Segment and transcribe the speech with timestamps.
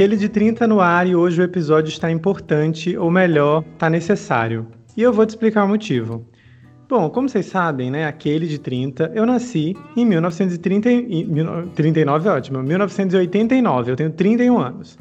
[0.00, 4.66] Aquele de 30 no ar e hoje o episódio está importante, ou melhor, está necessário.
[4.96, 6.26] E eu vou te explicar o motivo.
[6.88, 10.88] Bom, como vocês sabem, né, aquele de 30, eu nasci em 1930,
[11.74, 14.98] 39 é ótimo, 1989, eu tenho 31 anos.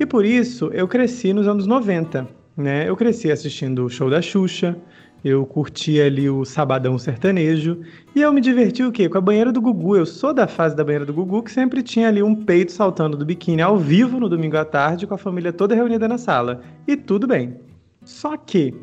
[0.00, 2.88] E por isso eu cresci nos anos 90, né?
[2.88, 4.76] Eu cresci assistindo o show da Xuxa,
[5.24, 7.80] eu curti ali o Sabadão Sertanejo
[8.14, 9.08] e eu me diverti o quê?
[9.08, 9.96] Com a banheira do Gugu.
[9.96, 13.16] Eu sou da fase da banheira do Gugu que sempre tinha ali um peito saltando
[13.16, 16.60] do biquíni ao vivo no domingo à tarde com a família toda reunida na sala.
[16.88, 17.56] E tudo bem.
[18.04, 18.74] Só que,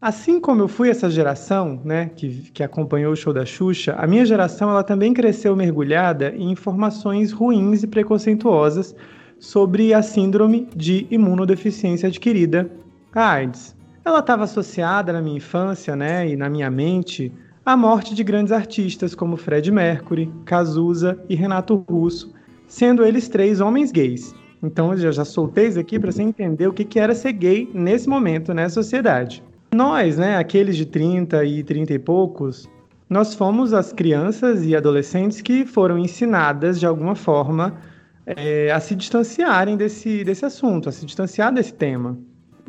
[0.00, 4.08] assim como eu fui essa geração, né, que, que acompanhou o show da Xuxa, a
[4.08, 8.94] minha geração ela também cresceu mergulhada em informações ruins e preconceituosas
[9.38, 12.68] sobre a síndrome de imunodeficiência adquirida,
[13.14, 13.79] a AIDS.
[14.04, 17.32] Ela estava associada na minha infância, né, e na minha mente,
[17.64, 22.32] à morte de grandes artistas como Fred Mercury, Cazuza e Renato Russo,
[22.66, 24.34] sendo eles três homens gays.
[24.62, 27.70] Então eu já soltei isso aqui para você entender o que, que era ser gay
[27.74, 29.42] nesse momento, nessa né, sociedade.
[29.72, 32.68] Nós, né, aqueles de 30 e 30 e poucos,
[33.08, 37.76] nós fomos as crianças e adolescentes que foram ensinadas de alguma forma
[38.24, 42.18] é, a se distanciarem desse, desse assunto, a se distanciar desse tema.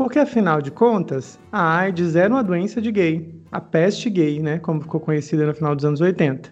[0.01, 4.57] Porque, afinal de contas, a AIDS era uma doença de gay, a peste gay, né,
[4.57, 6.49] como ficou conhecida no final dos anos 80.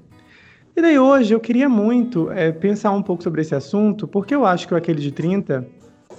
[0.77, 4.45] E daí hoje eu queria muito é, pensar um pouco sobre esse assunto, porque eu
[4.45, 5.65] acho que o Aquele de 30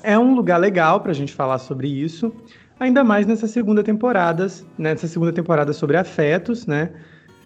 [0.03, 2.33] é um lugar legal para a gente falar sobre isso,
[2.81, 6.91] ainda mais nessa segunda temporada, nessa segunda temporada sobre afetos, né,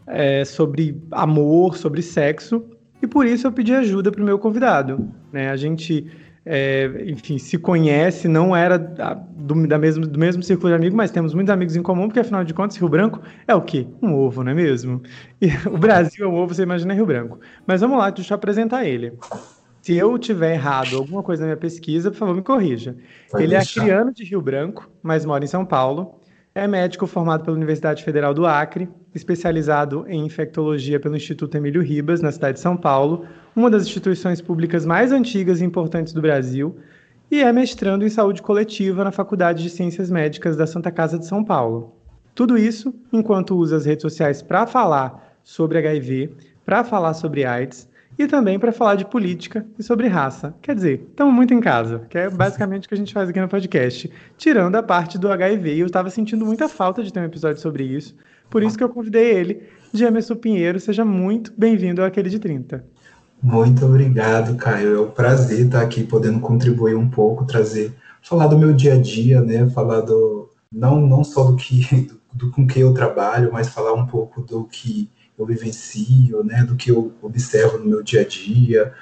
[0.07, 2.65] é, sobre amor, sobre sexo,
[3.03, 5.13] e por isso eu pedi ajuda para o meu convidado.
[5.31, 5.51] Né?
[5.51, 6.11] A gente
[6.47, 11.11] é, enfim, se conhece, não era do, da mesmo, do mesmo círculo de amigos, mas
[11.11, 13.87] temos muitos amigos em comum, porque afinal de contas, Rio Branco é o quê?
[14.03, 15.03] Um ovo, não é mesmo?
[15.41, 17.41] E o Brasil é um ovo, você imagina Rio Branco.
[17.67, 19.13] Mas vamos lá, deixa eu apresentar ele.
[19.81, 22.97] Se eu tiver errado alguma coisa na minha pesquisa, por favor, me corrija.
[23.31, 23.81] Pode ele é deixar.
[23.81, 26.21] é acriano de Rio Branco, mas mora em São Paulo.
[26.55, 32.21] É médico formado pela Universidade Federal do Acre, especializado em infectologia pelo Instituto Emílio Ribas,
[32.23, 36.77] na cidade de São Paulo, uma das instituições públicas mais antigas e importantes do Brasil,
[37.31, 41.27] e é mestrando em saúde coletiva na Faculdade de Ciências Médicas da Santa Casa de
[41.27, 41.95] São Paulo.
[42.35, 46.31] Tudo isso enquanto usa as redes sociais para falar sobre HIV,
[46.65, 47.89] para falar sobre AIDS
[48.19, 50.55] e também para falar de política e sobre raça.
[50.61, 53.41] Quer dizer, estamos muito em casa, que é basicamente o que a gente faz aqui
[53.41, 55.75] no podcast, tirando a parte do HIV.
[55.75, 58.17] E eu estava sentindo muita falta de ter um episódio sobre isso,
[58.51, 59.63] por isso que eu convidei ele,
[59.93, 60.79] Gemerson Pinheiro.
[60.79, 62.94] Seja muito bem-vindo ao Aquele de 30.
[63.45, 64.97] Muito obrigado, Caio.
[64.97, 68.99] É um prazer estar aqui podendo contribuir um pouco, trazer, falar do meu dia a
[68.99, 69.69] dia, né?
[69.69, 73.93] Falar do não não só do que do, do com que eu trabalho, mas falar
[73.93, 78.25] um pouco do que eu vivencio, né, do que eu observo no meu dia a
[78.25, 78.95] dia,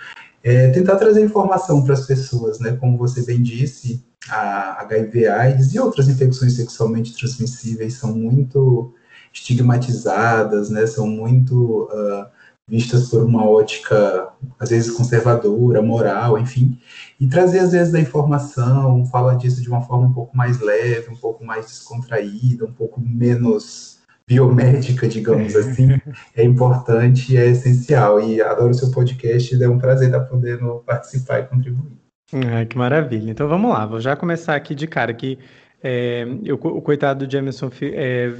[0.43, 5.79] é, tentar trazer informação para as pessoas, né, como você bem disse, a HIV/AIDS e
[5.79, 8.93] outras infecções sexualmente transmissíveis são muito
[9.33, 12.27] estigmatizadas, né, são muito uh,
[12.73, 14.29] vistas por uma ótica,
[14.59, 16.79] às vezes conservadora, moral, enfim,
[17.21, 21.11] e trazer às vezes da informação, falar disso de uma forma um pouco mais leve,
[21.11, 26.01] um pouco mais descontraída, um pouco menos biomédica, digamos assim,
[26.35, 28.19] é importante e é essencial.
[28.19, 31.93] E adoro o seu podcast, é um prazer estar podendo participar e contribuir.
[32.33, 33.31] Ah, que maravilha.
[33.31, 35.39] Então vamos lá, vou já começar aqui de cara, que
[35.83, 38.33] é, eu, o coitado do Jameson é,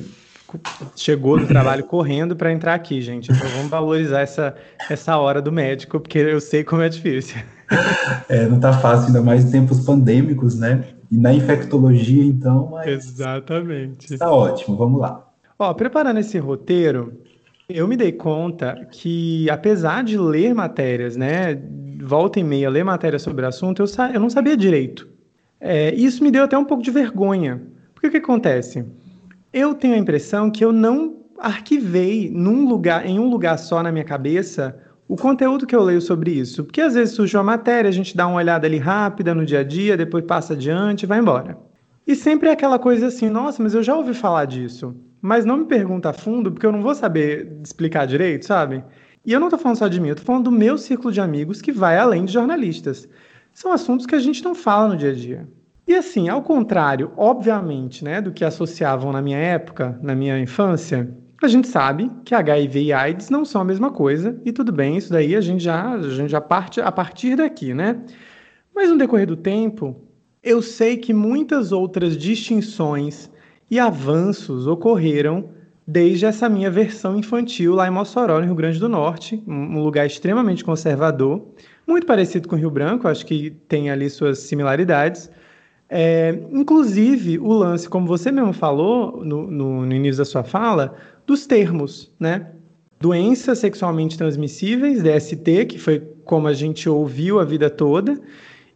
[0.97, 3.31] chegou do trabalho correndo para entrar aqui, gente.
[3.33, 4.55] Então vamos valorizar essa,
[4.91, 7.41] essa hora do médico, porque eu sei como é difícil.
[8.29, 10.85] É, não tá fácil, ainda mais em tempos pandêmicos, né?
[11.11, 12.69] E na infectologia, então.
[12.71, 12.87] Mas...
[12.87, 14.19] Exatamente.
[14.19, 15.27] Tá ótimo, vamos lá.
[15.59, 17.15] Ó, preparando esse roteiro,
[17.69, 21.59] eu me dei conta que, apesar de ler matérias, né,
[22.03, 25.09] volta e meia, ler matérias sobre o assunto, eu, eu não sabia direito.
[25.61, 27.63] É, isso me deu até um pouco de vergonha.
[27.95, 28.85] Porque o que acontece?
[29.53, 33.93] Eu tenho a impressão que eu não arquivei num lugar, em um lugar só na
[33.93, 36.65] minha cabeça o conteúdo que eu leio sobre isso.
[36.65, 39.61] Porque às vezes surge uma matéria, a gente dá uma olhada ali rápida no dia
[39.61, 41.59] a dia, depois passa adiante e vai embora.
[42.07, 44.97] E sempre é aquela coisa assim, nossa, mas eu já ouvi falar disso.
[45.21, 48.83] Mas não me pergunta a fundo, porque eu não vou saber explicar direito, sabe?
[49.25, 51.21] E eu não tô falando só de mim, eu tô falando do meu círculo de
[51.21, 53.07] amigos que vai além de jornalistas.
[53.53, 55.47] São assuntos que a gente não fala no dia a dia.
[55.93, 61.15] E assim, ao contrário, obviamente, né, do que associavam na minha época, na minha infância,
[61.43, 64.97] a gente sabe que HIV e AIDS não são a mesma coisa, e tudo bem,
[64.97, 68.01] isso daí a gente já, a gente já parte a partir daqui, né?
[68.75, 69.95] Mas no decorrer do tempo,
[70.43, 73.31] eu sei que muitas outras distinções
[73.71, 75.51] e avanços ocorreram
[75.87, 80.07] desde essa minha versão infantil lá em Mossoró, no Rio Grande do Norte, um lugar
[80.07, 81.47] extremamente conservador,
[81.87, 85.31] muito parecido com Rio Branco, acho que tem ali suas similaridades.
[85.95, 90.95] É, inclusive, o lance, como você mesmo falou no, no, no início da sua fala,
[91.27, 92.47] dos termos, né?
[92.99, 98.19] Doenças sexualmente transmissíveis, DST, que foi como a gente ouviu a vida toda,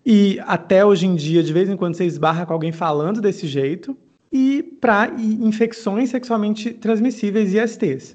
[0.05, 3.47] e até hoje em dia, de vez em quando, você esbarra com alguém falando desse
[3.47, 3.97] jeito,
[4.31, 8.15] e para infecções sexualmente transmissíveis, ISTs.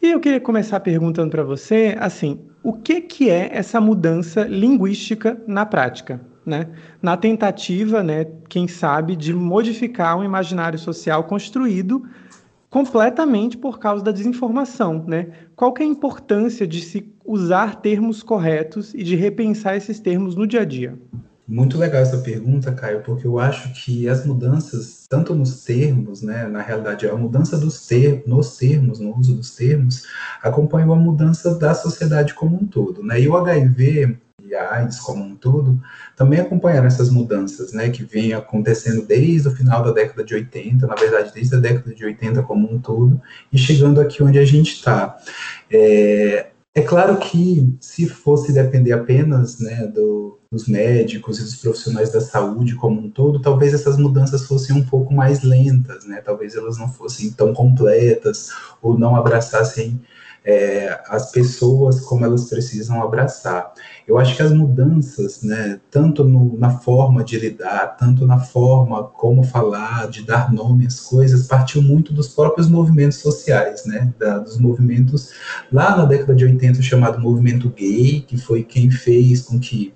[0.00, 5.38] E eu queria começar perguntando para você, assim, o que, que é essa mudança linguística
[5.46, 6.18] na prática?
[6.48, 6.66] Né?
[7.02, 12.08] Na tentativa, né, quem sabe, de modificar um imaginário social construído
[12.70, 15.28] completamente por causa da desinformação, né?
[15.54, 20.34] Qual que é a importância de se usar termos corretos e de repensar esses termos
[20.34, 20.98] no dia a dia?
[21.46, 26.46] Muito legal essa pergunta, Caio, porque eu acho que as mudanças, tanto nos termos, né,
[26.46, 30.04] na realidade, a mudança nos termos, no uso dos termos,
[30.42, 33.20] acompanham a mudança da sociedade como um todo, né?
[33.20, 34.18] E o HIV
[34.48, 35.80] e a AIDS como um todo,
[36.16, 40.86] também acompanharam essas mudanças, né, que vêm acontecendo desde o final da década de 80,
[40.86, 43.20] na verdade, desde a década de 80 como um todo,
[43.52, 45.16] e chegando aqui onde a gente está.
[45.70, 52.10] É, é claro que se fosse depender apenas né, do, dos médicos e dos profissionais
[52.10, 56.20] da saúde como um todo, talvez essas mudanças fossem um pouco mais lentas, né?
[56.24, 58.50] Talvez elas não fossem tão completas
[58.80, 60.00] ou não abraçassem
[60.48, 63.70] é, as pessoas como elas precisam abraçar.
[64.06, 69.04] Eu acho que as mudanças, né, tanto no, na forma de lidar, tanto na forma
[69.04, 74.38] como falar, de dar nome às coisas, partiu muito dos próprios movimentos sociais, né, da,
[74.38, 75.32] dos movimentos
[75.70, 79.92] lá na década de 80 chamado movimento gay, que foi quem fez com que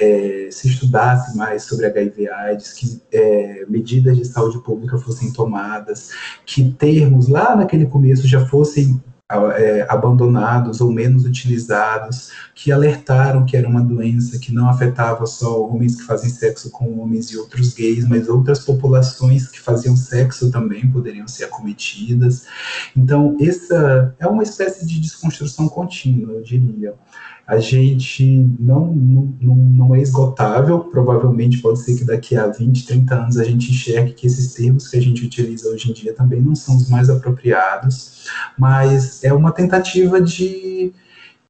[0.00, 6.08] é, se estudasse mais sobre HIV/AIDS, que é, medidas de saúde pública fossem tomadas,
[6.46, 8.98] que termos lá naquele começo já fossem
[9.56, 15.64] é, abandonados ou menos utilizados, que alertaram que era uma doença que não afetava só
[15.64, 20.50] homens que fazem sexo com homens e outros gays, mas outras populações que faziam sexo
[20.50, 22.46] também poderiam ser acometidas.
[22.96, 26.94] Então, essa é uma espécie de desconstrução contínua, eu diria
[27.50, 33.14] a gente não, não, não é esgotável, provavelmente pode ser que daqui a 20, 30
[33.16, 36.40] anos a gente enxergue que esses termos que a gente utiliza hoje em dia também
[36.40, 40.92] não são os mais apropriados, mas é uma tentativa de,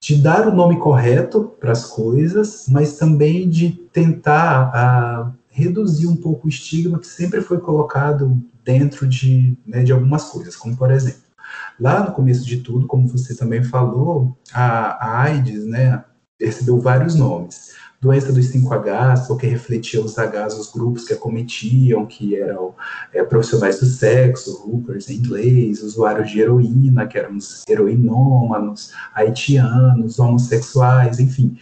[0.00, 6.17] de dar o nome correto para as coisas, mas também de tentar a, reduzir um
[6.17, 10.91] pouco o estigma que sempre foi colocado dentro de, né, de algumas coisas, como por
[10.91, 11.20] exemplo,
[11.79, 16.05] Lá no começo de tudo, como você também falou, a, a AIDS, né,
[16.41, 17.70] recebeu vários nomes.
[18.00, 22.75] Doença dos 5Hs, porque refletia os Hs, os grupos que acometiam, que eram
[23.12, 30.19] é, profissionais do sexo, hookers em inglês, usuários de heroína, que eram os heroinômanos, haitianos,
[30.19, 31.59] homossexuais, enfim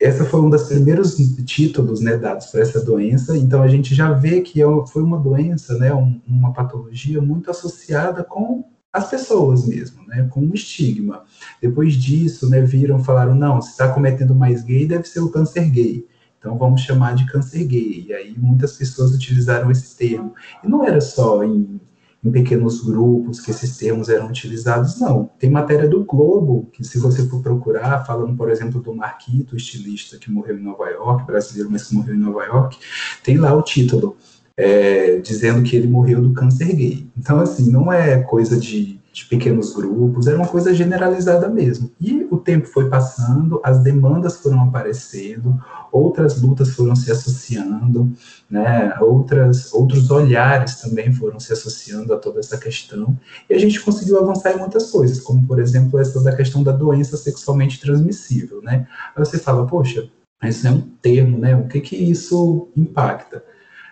[0.00, 4.12] essa foi um dos primeiros títulos né, dados para essa doença, então a gente já
[4.12, 10.06] vê que é foi uma doença, né, uma patologia muito associada com as pessoas mesmo,
[10.06, 11.24] né, com um estigma.
[11.60, 15.68] Depois disso, né, viram, falaram, não, se está cometendo mais gay, deve ser o câncer
[15.70, 16.06] gay.
[16.38, 18.06] Então vamos chamar de câncer gay.
[18.08, 20.34] E aí muitas pessoas utilizaram esse termo.
[20.64, 21.80] E não era só em,
[22.24, 25.30] em pequenos grupos que esses termos eram utilizados, não.
[25.38, 30.16] Tem matéria do Globo, que se você for procurar, falando, por exemplo, do Marquito, estilista
[30.16, 32.78] que morreu em Nova York, brasileiro, mas que morreu em Nova York,
[33.22, 34.16] tem lá o título
[34.58, 37.06] é, dizendo que ele morreu do câncer gay.
[37.16, 41.92] Então, assim, não é coisa de, de, pequenos grupos, era uma coisa generalizada mesmo.
[42.00, 45.56] E o tempo foi passando, as demandas foram aparecendo,
[45.92, 48.10] outras lutas foram se associando,
[48.50, 53.16] né, outras, outros olhares também foram se associando a toda essa questão,
[53.48, 56.72] e a gente conseguiu avançar em muitas coisas, como, por exemplo, essa da questão da
[56.72, 58.88] doença sexualmente transmissível, né?
[59.14, 60.08] Aí você fala, poxa,
[60.42, 61.54] isso é um termo, né?
[61.54, 63.42] O que que isso impacta?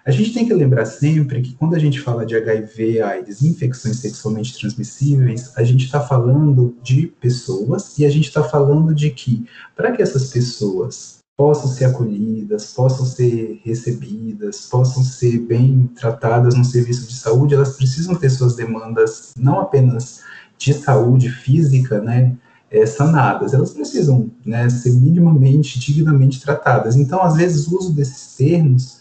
[0.06, 3.96] A gente tem que lembrar sempre que quando a gente fala de HIV, AIDS, infecções
[3.96, 9.44] sexualmente transmissíveis, a gente está falando de pessoas e a gente está falando de que,
[9.74, 16.64] para que essas pessoas possam ser acolhidas, possam ser recebidas, possam ser bem tratadas no
[16.64, 20.20] serviço de saúde, elas precisam ter suas demandas não apenas
[20.56, 22.32] de saúde física, né,
[22.70, 26.94] é, sanadas, elas precisam né, ser minimamente, dignamente tratadas.
[26.94, 28.95] Então, às vezes, o uso desses termos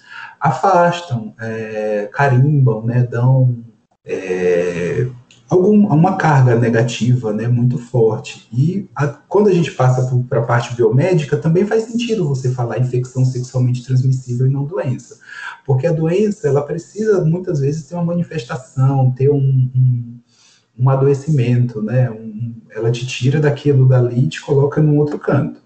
[0.46, 3.64] afastam, é, carimbam, né, dão
[4.06, 5.08] é,
[5.50, 8.48] algum, uma carga negativa né, muito forte.
[8.54, 12.78] E a, quando a gente passa para a parte biomédica, também faz sentido você falar
[12.78, 15.18] infecção sexualmente transmissível e não doença.
[15.66, 20.20] Porque a doença, ela precisa muitas vezes ter uma manifestação, ter um, um,
[20.78, 22.12] um adoecimento, né?
[22.12, 25.65] Um, ela te tira daquilo dali e te coloca num outro canto.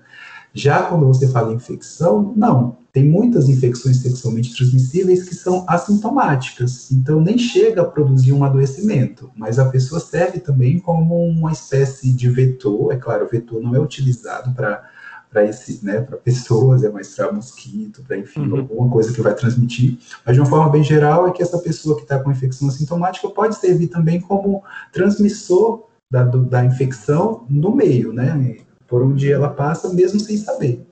[0.59, 2.77] Já quando você fala infecção, não.
[2.91, 9.31] Tem muitas infecções sexualmente transmissíveis que são assintomáticas, então nem chega a produzir um adoecimento,
[9.35, 12.91] mas a pessoa serve também como uma espécie de vetor.
[12.91, 14.83] É claro, o vetor não é utilizado para
[15.29, 18.61] para esse, né, para pessoas, é mais para mosquito, para enfim, uhum.
[18.61, 19.99] alguma coisa que vai transmitir.
[20.25, 23.29] Mas de uma forma bem geral é que essa pessoa que está com infecção assintomática
[23.29, 28.57] pode servir também como transmissor da, do, da infecção no meio, né?
[28.89, 30.86] Por onde ela passa, mesmo sem saber.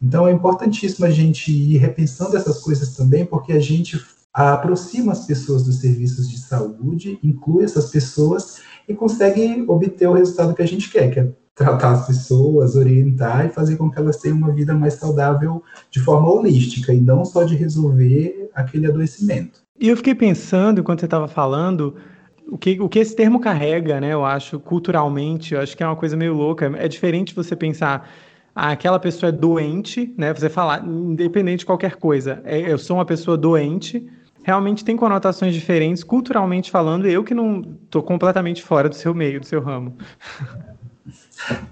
[0.00, 4.00] Então é importantíssimo a gente ir repensando essas coisas também, porque a gente
[4.32, 10.54] aproxima as pessoas dos serviços de saúde, inclui essas pessoas e consegue obter o resultado
[10.54, 14.16] que a gente quer, que é tratar as pessoas, orientar e fazer com que elas
[14.16, 19.60] tenham uma vida mais saudável de forma holística e não só de resolver aquele adoecimento.
[19.78, 21.96] E eu fiquei pensando, enquanto você estava falando,
[22.50, 24.12] o que, o que esse termo carrega, né?
[24.12, 26.72] Eu acho, culturalmente, eu acho que é uma coisa meio louca.
[26.76, 28.10] É diferente você pensar,
[28.54, 30.34] ah, aquela pessoa é doente, né?
[30.34, 34.06] Você falar, independente de qualquer coisa, é, eu sou uma pessoa doente,
[34.42, 39.40] realmente tem conotações diferentes, culturalmente falando, eu que não estou completamente fora do seu meio,
[39.40, 39.96] do seu ramo.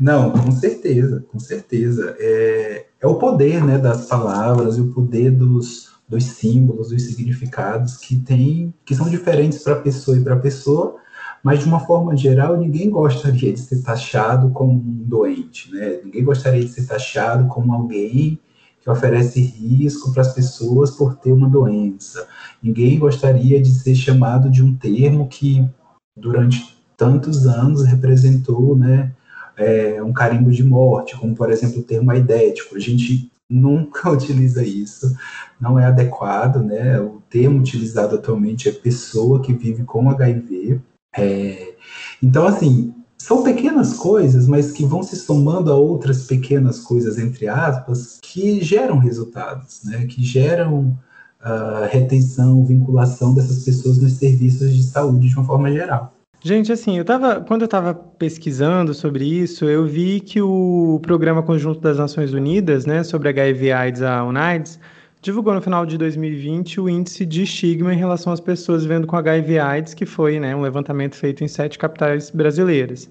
[0.01, 2.17] Não, com certeza, com certeza.
[2.19, 7.97] É, é o poder né, das palavras e o poder dos, dos símbolos, dos significados
[7.97, 10.97] que tem, que são diferentes para pessoa e para pessoa,
[11.43, 16.01] mas de uma forma geral, ninguém gostaria de ser taxado como um doente, né?
[16.05, 18.41] Ninguém gostaria de ser taxado como alguém
[18.81, 22.27] que oferece risco para as pessoas por ter uma doença.
[22.63, 25.69] Ninguém gostaria de ser chamado de um termo que
[26.17, 29.13] durante tantos anos representou, né,
[29.57, 32.77] é, um carimbo de morte, como por exemplo o termo aidético.
[32.77, 35.15] A gente nunca utiliza isso,
[35.61, 37.01] não é adequado, né?
[37.01, 40.81] O termo utilizado atualmente é pessoa que vive com HIV.
[41.17, 41.75] É,
[42.23, 47.49] então, assim, são pequenas coisas, mas que vão se somando a outras pequenas coisas, entre
[47.49, 50.07] aspas, que geram resultados, né?
[50.07, 50.97] Que geram
[51.41, 56.18] uh, retenção, vinculação dessas pessoas nos serviços de saúde de uma forma geral.
[56.41, 61.43] Gente, assim, eu tava, quando eu estava pesquisando sobre isso, eu vi que o Programa
[61.43, 64.79] Conjunto das Nações Unidas, né, sobre HIV/AIDS, a UNAIDS,
[65.21, 69.17] divulgou no final de 2020 o índice de estigma em relação às pessoas vivendo com
[69.17, 73.11] HIV/AIDS, que foi, né, um levantamento feito em sete capitais brasileiras.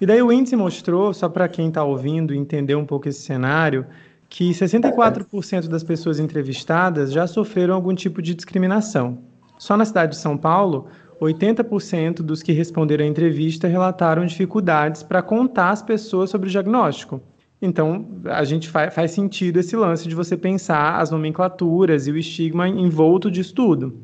[0.00, 3.84] E daí o índice mostrou, só para quem está ouvindo entender um pouco esse cenário,
[4.30, 9.18] que 64% das pessoas entrevistadas já sofreram algum tipo de discriminação.
[9.58, 10.88] Só na cidade de São Paulo,
[11.22, 17.20] 80% dos que responderam à entrevista relataram dificuldades para contar às pessoas sobre o diagnóstico.
[17.60, 22.18] Então, a gente faz, faz sentido esse lance de você pensar as nomenclaturas e o
[22.18, 24.00] estigma envolto disso tudo.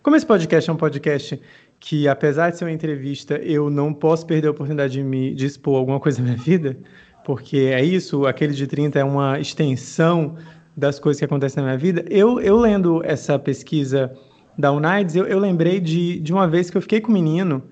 [0.00, 1.40] Como esse podcast é um podcast
[1.80, 5.46] que, apesar de ser uma entrevista, eu não posso perder a oportunidade de me de
[5.46, 6.78] expor alguma coisa na minha vida,
[7.24, 10.36] porque é isso, aquele de 30 é uma extensão
[10.76, 12.04] das coisas que acontecem na minha vida.
[12.08, 14.12] Eu, eu lendo essa pesquisa
[14.60, 17.62] da Unides, eu, eu lembrei de, de uma vez que eu fiquei com um menino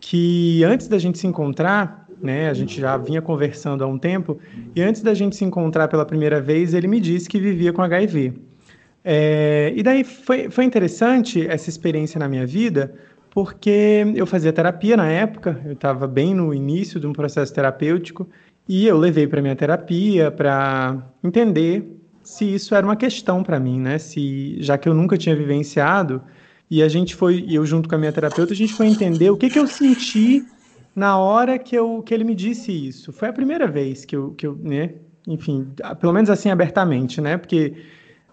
[0.00, 4.38] que antes da gente se encontrar, né, a gente já vinha conversando há um tempo,
[4.74, 7.80] e antes da gente se encontrar pela primeira vez, ele me disse que vivia com
[7.80, 8.34] HIV.
[9.02, 12.94] É, e daí foi, foi interessante essa experiência na minha vida,
[13.30, 18.28] porque eu fazia terapia na época, eu estava bem no início de um processo terapêutico,
[18.68, 23.78] e eu levei para minha terapia para entender se isso era uma questão para mim,
[23.78, 23.98] né?
[23.98, 26.22] Se já que eu nunca tinha vivenciado
[26.70, 29.36] e a gente foi, eu junto com a minha terapeuta, a gente foi entender o
[29.36, 30.44] que que eu senti
[30.96, 33.12] na hora que eu que ele me disse isso.
[33.12, 34.94] Foi a primeira vez que eu que eu, né?
[35.26, 35.68] Enfim,
[36.00, 37.36] pelo menos assim abertamente, né?
[37.36, 37.74] Porque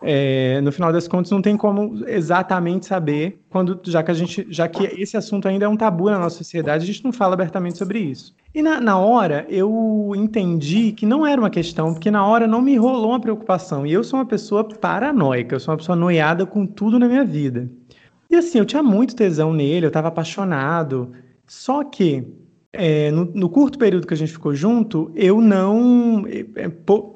[0.04, 4.48] é, no final das contas não tem como exatamente saber quando já que a gente
[4.50, 7.36] já que esse assunto ainda é um tabu na nossa sociedade a gente não fala
[7.36, 8.36] abertamente sobre isso.
[8.54, 12.62] E na, na hora eu entendi que não era uma questão porque na hora não
[12.62, 13.86] me rolou uma preocupação.
[13.86, 17.24] E eu sou uma pessoa paranoica eu sou uma pessoa noiada com tudo na minha
[17.24, 17.70] vida.
[18.30, 21.12] E assim eu tinha muito tesão nele eu estava apaixonado.
[21.46, 22.26] Só que
[22.74, 26.72] é, no, no, curto período que a gente ficou junto, eu não, é, é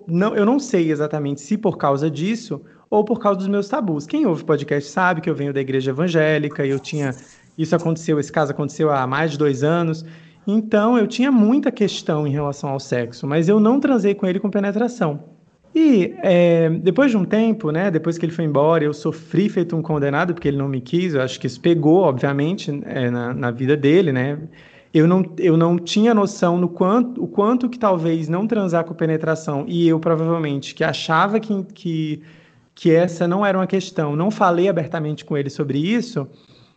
[0.08, 2.62] não, eu não sei exatamente se por causa disso
[2.96, 4.08] ou por causa dos meus tabus.
[4.08, 7.14] Quem ouve podcast sabe que eu venho da igreja evangélica e eu tinha.
[7.58, 10.06] Isso aconteceu, esse caso aconteceu há mais de dois anos.
[10.48, 14.40] Então eu tinha muita questão em relação ao sexo, mas eu não transei com ele
[14.40, 15.24] com penetração.
[15.74, 19.76] E é, depois de um tempo, né, depois que ele foi embora, eu sofri feito
[19.76, 23.34] um condenado, porque ele não me quis, eu acho que isso pegou, obviamente, é, na,
[23.34, 24.40] na vida dele, né?
[24.94, 28.94] Eu não, eu não tinha noção no quanto, o quanto que talvez não transar com
[28.94, 32.24] penetração, e eu provavelmente que achava que, que
[32.76, 36.28] que essa não era uma questão, não falei abertamente com ele sobre isso,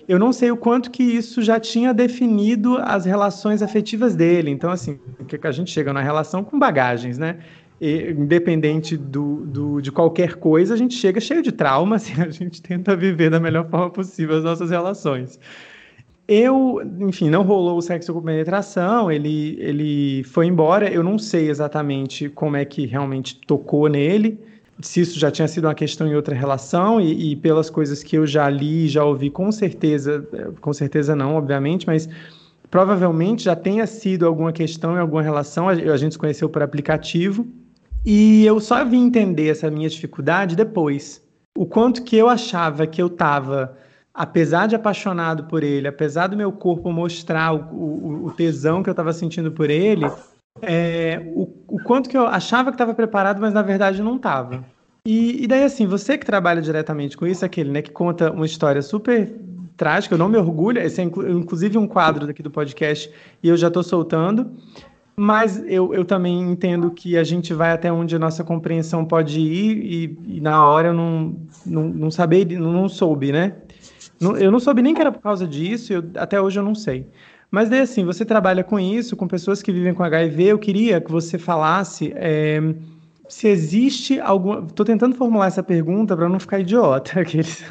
[0.08, 4.50] eu não sei o quanto que isso já tinha definido as relações afetivas dele.
[4.50, 7.40] Então, assim, que a gente chega na relação com bagagens, né?
[7.78, 12.30] E, independente do, do, de qualquer coisa, a gente chega cheio de traumas e a
[12.30, 15.38] gente tenta viver da melhor forma possível as nossas relações.
[16.26, 21.48] Eu, enfim, não rolou o sexo com penetração, ele, ele foi embora, eu não sei
[21.48, 24.38] exatamente como é que realmente tocou nele,
[24.80, 28.16] se isso já tinha sido uma questão em outra relação e, e, pelas coisas que
[28.16, 32.08] eu já li, já ouvi, com certeza, é, com certeza não, obviamente, mas
[32.70, 35.68] provavelmente já tenha sido alguma questão em alguma relação.
[35.68, 37.46] A, a gente se conheceu por aplicativo
[38.04, 41.22] e eu só vim entender essa minha dificuldade depois.
[41.56, 43.76] O quanto que eu achava que eu estava,
[44.14, 48.88] apesar de apaixonado por ele, apesar do meu corpo mostrar o, o, o tesão que
[48.88, 50.06] eu estava sentindo por ele,
[50.62, 54.64] é, o, o, quanto que eu achava que estava preparado, mas na verdade não estava.
[55.04, 58.44] E, e, daí, assim, você que trabalha diretamente com isso, aquele, né, que conta uma
[58.44, 59.32] história super
[59.76, 63.10] trágica, eu não me orgulho, esse é inclusive um quadro daqui do podcast
[63.42, 64.50] e eu já estou soltando,
[65.16, 69.40] mas eu, eu também entendo que a gente vai até onde a nossa compreensão pode
[69.40, 73.54] ir e, e na hora eu não, não, não sabia, não, não soube, né?
[74.20, 77.06] eu não soube nem que era por causa disso, eu, até hoje eu não sei.
[77.50, 81.00] Mas daí assim, você trabalha com isso, com pessoas que vivem com HIV, eu queria
[81.00, 82.60] que você falasse é,
[83.28, 84.64] se existe alguma.
[84.66, 87.20] Estou tentando formular essa pergunta para não ficar idiota.
[87.20, 87.64] Aqueles...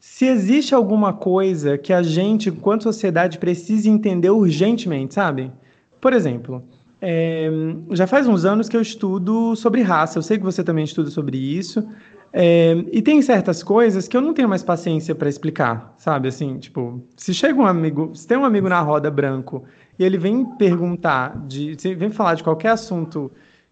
[0.00, 5.52] se existe alguma coisa que a gente, enquanto sociedade, precise entender urgentemente, sabe?
[6.00, 6.64] Por exemplo,
[7.00, 7.48] é,
[7.92, 10.18] já faz uns anos que eu estudo sobre raça.
[10.18, 11.86] Eu sei que você também estuda sobre isso.
[12.32, 16.28] É, e tem certas coisas que eu não tenho mais paciência para explicar, sabe?
[16.28, 19.64] Assim, tipo, se chega um amigo, se tem um amigo na roda branco
[19.98, 23.30] e ele vem perguntar, de, vem falar de qualquer assunto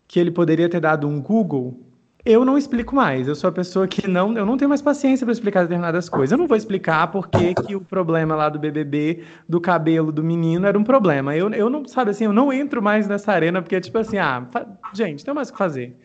[0.09, 1.79] que ele poderia ter dado um Google,
[2.27, 3.29] eu não explico mais.
[3.29, 6.33] Eu sou a pessoa que não, eu não tenho mais paciência para explicar determinadas coisas.
[6.33, 10.66] Eu não vou explicar porque que o problema lá do BBB, do cabelo do menino,
[10.66, 11.37] era um problema.
[11.37, 14.45] Eu, eu não, sabe assim, eu não entro mais nessa arena porque, tipo assim, ah,
[14.92, 15.97] gente, tem mais o que fazer.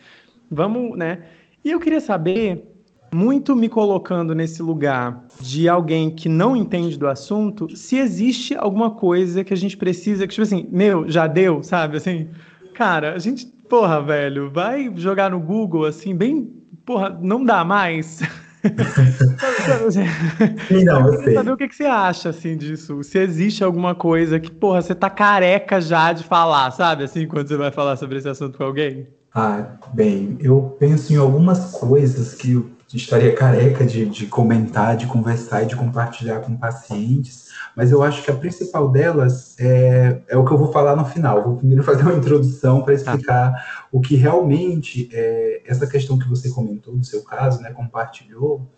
[0.49, 1.23] Vamos, né?
[1.63, 2.71] E eu queria saber,
[3.13, 8.91] muito me colocando nesse lugar de alguém que não entende do assunto, se existe alguma
[8.91, 11.97] coisa que a gente precisa, que tipo assim, meu, já deu, sabe?
[11.97, 12.29] Assim,
[12.73, 16.49] cara, a gente, porra, velho, vai jogar no Google assim, bem,
[16.85, 18.21] porra, não dá mais.
[20.85, 21.33] não, eu sei.
[21.33, 23.03] saber o que, que você acha assim disso.
[23.03, 27.03] Se existe alguma coisa que, porra, você tá careca já de falar, sabe?
[27.03, 29.07] Assim, quando você vai falar sobre esse assunto com alguém.
[29.33, 35.07] Ah, bem, eu penso em algumas coisas que eu estaria careca de, de comentar, de
[35.07, 40.37] conversar e de compartilhar com pacientes, mas eu acho que a principal delas é, é
[40.37, 41.43] o que eu vou falar no final.
[41.43, 43.87] Vou primeiro fazer uma introdução para explicar ah.
[43.89, 48.69] o que realmente é, essa questão que você comentou do seu caso, né, compartilhou,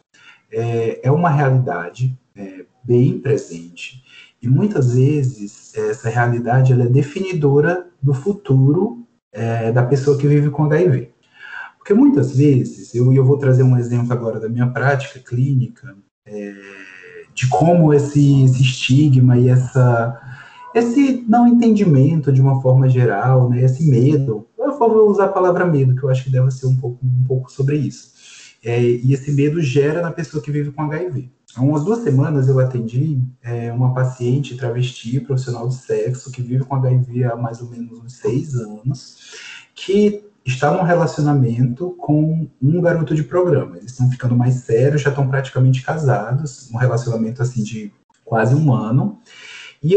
[0.51, 4.03] é, é uma realidade é, bem presente.
[4.39, 9.02] E muitas vezes essa realidade ela é definidora do futuro
[9.33, 11.11] é, da pessoa que vive com HIV.
[11.77, 16.53] Porque muitas vezes, eu, eu vou trazer um exemplo agora da minha prática clínica, é,
[17.33, 20.17] de como esse, esse, estigma e essa,
[20.73, 25.65] esse não entendimento de uma forma geral, né, esse medo, eu vou usar a palavra
[25.65, 28.13] medo, que eu acho que deve ser um pouco, um pouco sobre isso.
[28.63, 31.29] É, e esse medo gera na pessoa que vive com HIV.
[31.55, 36.63] Há umas duas semanas eu atendi é, uma paciente travesti, profissional de sexo, que vive
[36.63, 39.17] com HIV há mais ou menos uns seis anos,
[39.75, 43.77] que está num relacionamento com um garoto de programa.
[43.77, 47.91] Eles estão ficando mais sérios, já estão praticamente casados, um relacionamento assim de
[48.25, 49.19] quase um ano.
[49.81, 49.95] E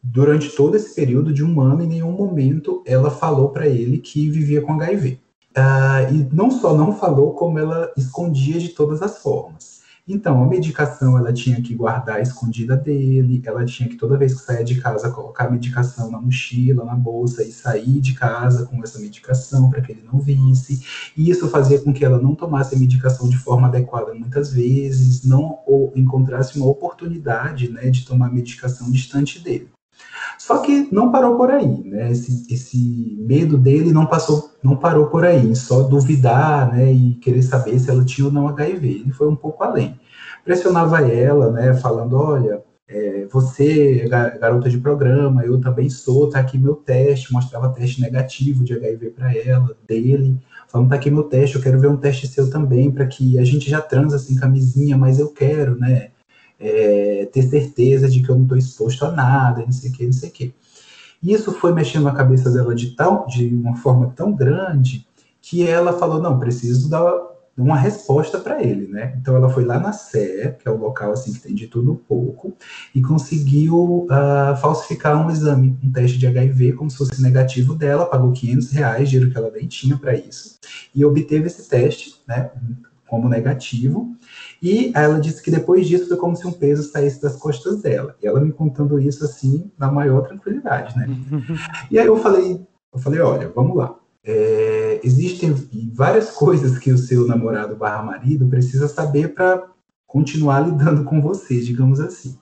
[0.00, 4.30] durante todo esse período de um ano, em nenhum momento ela falou para ele que
[4.30, 5.18] vivia com HIV.
[5.56, 9.71] uh, e não só não falou, como ela escondia de todas as formas.
[10.06, 14.40] Então, a medicação ela tinha que guardar escondida dele, ela tinha que toda vez que
[14.40, 18.82] saia de casa colocar a medicação na mochila, na bolsa e sair de casa com
[18.82, 20.84] essa medicação para que ele não visse.
[21.16, 25.24] E isso fazia com que ela não tomasse a medicação de forma adequada muitas vezes,
[25.24, 29.68] não ou encontrasse uma oportunidade, né, de tomar medicação distante dele.
[30.38, 32.10] Só que não parou por aí, né?
[32.10, 36.92] Esse, esse medo dele não passou, não parou por aí, só duvidar, né?
[36.92, 38.88] E querer saber se ela tinha ou não HIV.
[38.88, 39.98] Ele foi um pouco além.
[40.44, 41.74] Pressionava ela, né?
[41.74, 44.08] Falando, olha, é, você é
[44.38, 49.10] garota de programa, eu também sou, tá aqui meu teste, mostrava teste negativo de HIV
[49.10, 52.90] para ela, dele, falando, tá aqui meu teste, eu quero ver um teste seu também,
[52.90, 56.10] para que a gente já transa sem camisinha, mas eu quero, né?
[56.62, 60.06] É, ter certeza de que eu não estou exposto a nada, não sei o que,
[60.06, 60.54] não sei o que.
[61.22, 65.06] Isso foi mexendo na cabeça dela de tal, de uma forma tão grande
[65.40, 67.02] que ela falou, não, preciso dar
[67.56, 69.14] uma resposta para ele, né?
[69.20, 71.92] Então ela foi lá na SE, que é o local assim que tem de tudo
[71.92, 72.56] um pouco,
[72.94, 78.06] e conseguiu uh, falsificar um exame, um teste de HIV, como se fosse negativo dela,
[78.06, 80.58] pagou 500 reais, dinheiro que ela nem tinha para isso,
[80.94, 82.50] e obteve esse teste, né?
[83.12, 84.16] Como negativo,
[84.62, 88.16] e ela disse que depois disso foi como se um peso saísse das costas dela.
[88.22, 91.06] E ela me contando isso assim, na maior tranquilidade, né?
[91.90, 93.94] e aí eu falei, eu falei, olha, vamos lá.
[94.24, 95.54] É, existem
[95.92, 99.62] várias coisas que o seu namorado barra marido precisa saber para
[100.06, 102.38] continuar lidando com você, digamos assim.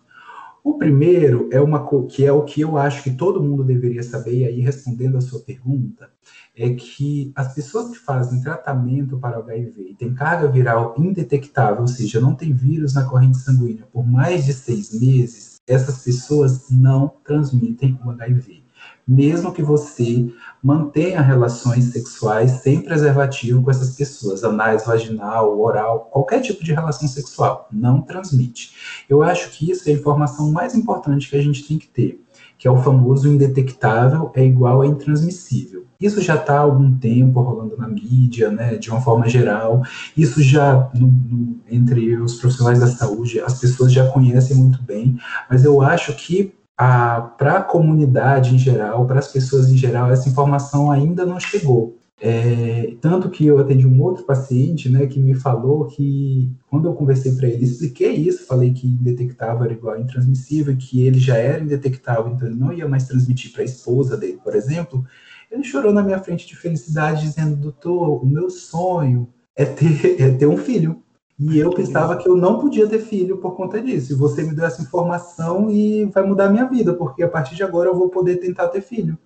[0.63, 4.41] O primeiro é uma que é o que eu acho que todo mundo deveria saber,
[4.41, 6.11] e aí respondendo a sua pergunta,
[6.57, 11.89] é que as pessoas que fazem tratamento para HIV e têm carga viral indetectável, ou
[11.89, 17.11] seja, não tem vírus na corrente sanguínea por mais de seis meses, essas pessoas não
[17.25, 18.63] transmitem o HIV.
[19.07, 20.31] Mesmo que você
[20.63, 27.09] mantenha relações sexuais sem preservativo com essas pessoas, anais, vaginal, oral, qualquer tipo de relação
[27.09, 28.75] sexual, não transmite.
[29.09, 32.23] Eu acho que isso é a informação mais importante que a gente tem que ter,
[32.59, 35.87] que é o famoso indetectável é igual a intransmissível.
[35.99, 39.83] Isso já está há algum tempo rolando na mídia, né, de uma forma geral.
[40.17, 45.19] Isso já, no, no, entre os profissionais da saúde, as pessoas já conhecem muito bem,
[45.49, 50.31] mas eu acho que para a comunidade em geral, para as pessoas em geral, essa
[50.31, 51.99] informação ainda não chegou.
[52.19, 56.95] É, tanto que eu atendi um outro paciente, né, que me falou que quando eu
[56.95, 61.37] conversei para ele, expliquei isso, falei que indetectável era igual a intransmissível, que ele já
[61.37, 65.05] era indetectável, então ele não ia mais transmitir para a esposa dele, por exemplo.
[65.51, 70.31] Ele chorou na minha frente de felicidade, dizendo: Doutor, o meu sonho é ter, é
[70.31, 71.03] ter um filho.
[71.41, 74.13] E eu pensava que eu não podia ter filho por conta disso.
[74.13, 77.55] E você me deu essa informação e vai mudar a minha vida, porque a partir
[77.55, 79.17] de agora eu vou poder tentar ter filho,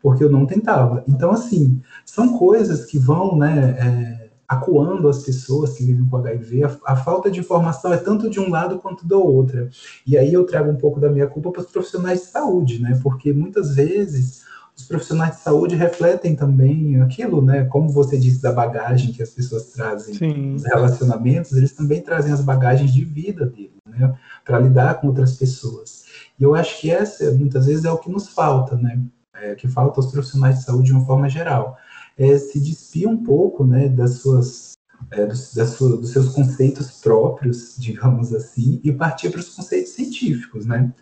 [0.00, 1.02] porque eu não tentava.
[1.08, 6.62] Então, assim, são coisas que vão, né, é, acuando as pessoas que vivem com HIV.
[6.62, 9.68] A, a, falta de informação é tanto de um lado quanto do outro.
[10.06, 13.00] E aí eu trago um pouco da minha culpa para os profissionais de saúde, né,
[13.02, 14.43] porque muitas vezes
[14.84, 17.64] os profissionais de saúde refletem também aquilo, né?
[17.64, 20.52] Como você disse da bagagem que as pessoas trazem Sim.
[20.52, 24.14] nos relacionamentos, eles também trazem as bagagens de vida dele, né?
[24.44, 26.04] Para lidar com outras pessoas.
[26.38, 29.00] E eu acho que essa, muitas vezes, é o que nos falta, né?
[29.34, 31.76] É, que falta aos profissionais de saúde de uma forma geral.
[32.16, 33.88] É se despir um pouco, né?
[33.88, 34.74] Das suas
[35.10, 40.66] é, dos, sua, dos, seus conceitos próprios, digamos assim, e partir para os conceitos científicos,
[40.66, 40.92] né?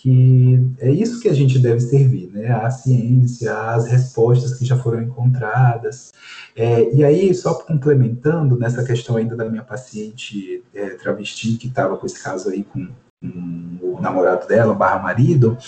[0.00, 2.50] Que é isso que a gente deve servir, né?
[2.50, 6.10] A ciência, as respostas que já foram encontradas.
[6.56, 11.98] É, e aí, só complementando nessa questão ainda da minha paciente é, travesti, que estava
[11.98, 12.88] com esse caso aí com,
[13.20, 15.58] com o namorado dela, barra marido,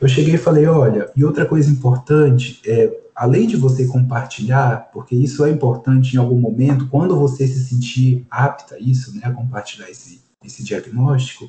[0.00, 5.14] eu cheguei e falei, olha, e outra coisa importante é, além de você compartilhar, porque
[5.14, 9.30] isso é importante em algum momento, quando você se sentir apta a isso, né, a
[9.30, 11.48] compartilhar esse, esse diagnóstico,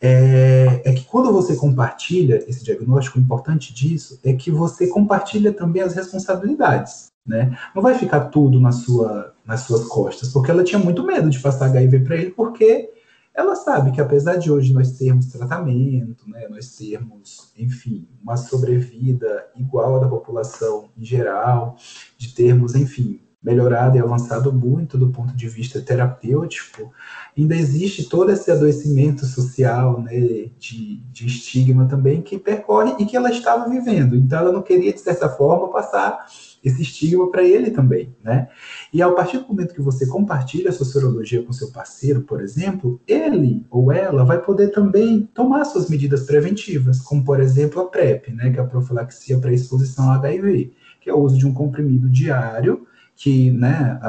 [0.00, 5.52] é, é, que quando você compartilha esse diagnóstico, o importante disso é que você compartilha
[5.52, 7.08] também as responsabilidades.
[7.26, 7.58] Né?
[7.74, 11.40] Não vai ficar tudo na sua, nas suas costas, porque ela tinha muito medo de
[11.40, 12.90] passar HIV para ele, porque
[13.34, 19.46] ela sabe que apesar de hoje nós termos tratamento, né, nós termos, enfim, uma sobrevida
[19.54, 21.76] igual à da população em geral,
[22.16, 26.92] de termos, enfim, melhorado e avançado muito do ponto de vista terapêutico,
[27.36, 33.16] ainda existe todo esse adoecimento social, né, de, de estigma também que percorre e que
[33.16, 34.16] ela estava vivendo.
[34.16, 36.26] Então ela não queria de certa forma passar
[36.64, 38.48] esse estigma para ele também, né?
[38.92, 42.40] E a partir do momento que você compartilha a sua sorologia com seu parceiro, por
[42.40, 47.86] exemplo, ele ou ela vai poder também tomar suas medidas preventivas, como por exemplo a
[47.86, 51.46] PrEP, né, que é a profilaxia para exposição ao HIV, que é o uso de
[51.46, 52.87] um comprimido diário
[53.18, 54.00] que, né,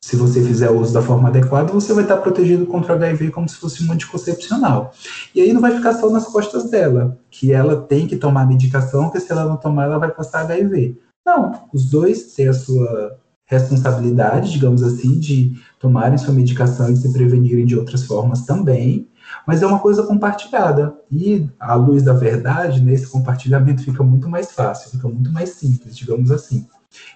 [0.00, 3.48] se você fizer uso da forma adequada, você vai estar protegido contra o HIV como
[3.48, 4.92] se fosse um anticoncepcional.
[5.34, 9.10] E aí não vai ficar só nas costas dela, que ela tem que tomar medicação,
[9.10, 10.98] que se ela não tomar, ela vai passar HIV.
[11.26, 17.12] Não, os dois têm a sua responsabilidade, digamos assim, de tomarem sua medicação e se
[17.12, 19.08] prevenirem de outras formas também,
[19.46, 20.94] mas é uma coisa compartilhada.
[21.10, 25.96] E, à luz da verdade, nesse compartilhamento fica muito mais fácil, fica muito mais simples,
[25.96, 26.66] digamos assim.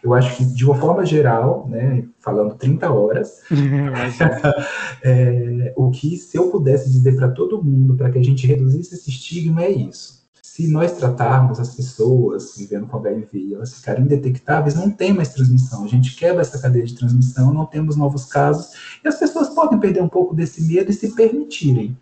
[0.03, 3.43] Eu acho que, de uma forma geral, né, falando 30 horas,
[5.03, 8.95] é, o que se eu pudesse dizer para todo mundo, para que a gente reduzisse
[8.95, 10.21] esse estigma, é isso.
[10.43, 15.29] Se nós tratarmos as pessoas vivendo com HIV e elas ficarem indetectáveis, não tem mais
[15.31, 15.85] transmissão.
[15.85, 19.79] A gente quebra essa cadeia de transmissão, não temos novos casos, e as pessoas podem
[19.79, 21.97] perder um pouco desse medo e se permitirem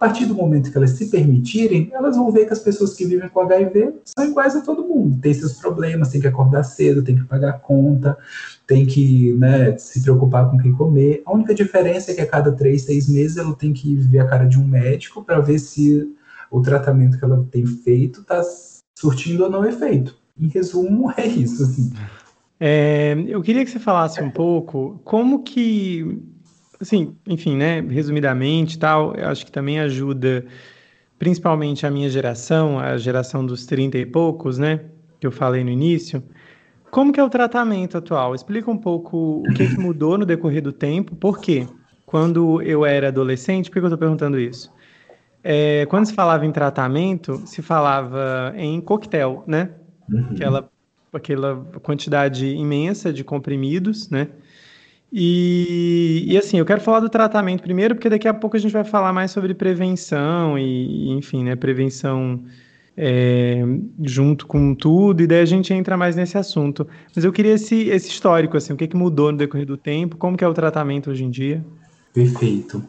[0.00, 3.28] partir do momento que elas se permitirem, elas vão ver que as pessoas que vivem
[3.28, 5.20] com HIV são iguais a todo mundo.
[5.20, 8.16] Tem seus problemas, tem que acordar cedo, tem que pagar conta,
[8.66, 11.22] tem que né, se preocupar com o que comer.
[11.26, 14.26] A única diferença é que a cada três, seis meses ela tem que ver a
[14.26, 16.10] cara de um médico para ver se
[16.50, 18.42] o tratamento que ela tem feito está
[18.98, 20.16] surtindo ou não efeito.
[20.40, 21.62] Em resumo, é isso.
[21.62, 21.92] Assim.
[22.58, 26.22] É, eu queria que você falasse um pouco como que
[26.80, 30.46] assim, enfim, né, resumidamente tal, eu acho que também ajuda
[31.18, 34.80] principalmente a minha geração, a geração dos 30 e poucos, né,
[35.20, 36.22] que eu falei no início.
[36.90, 38.34] Como que é o tratamento atual?
[38.34, 41.66] Explica um pouco o que, que mudou no decorrer do tempo, por quê?
[42.06, 44.72] Quando eu era adolescente, por que eu estou perguntando isso?
[45.44, 49.70] É, quando se falava em tratamento, se falava em coquetel, né?
[50.10, 50.30] Uhum.
[50.32, 50.70] Aquela,
[51.12, 54.28] aquela quantidade imensa de comprimidos, né?
[55.12, 58.72] E, e, assim, eu quero falar do tratamento primeiro, porque daqui a pouco a gente
[58.72, 62.44] vai falar mais sobre prevenção e, enfim, né, prevenção
[62.96, 63.62] é,
[64.04, 66.86] junto com tudo, e daí a gente entra mais nesse assunto.
[67.14, 70.16] Mas eu queria esse, esse histórico, assim, o que, que mudou no decorrer do tempo,
[70.16, 71.64] como que é o tratamento hoje em dia?
[72.12, 72.82] Perfeito.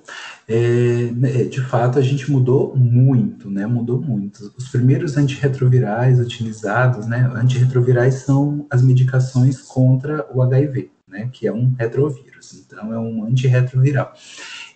[0.47, 3.67] É, né, de fato, a gente mudou muito, né?
[3.67, 4.51] Mudou muito.
[4.57, 7.31] Os primeiros antirretrovirais utilizados, né?
[7.35, 13.25] Antirretrovirais são as medicações contra o HIV né, que é um retrovírus, então é um
[13.25, 14.13] antirretroviral.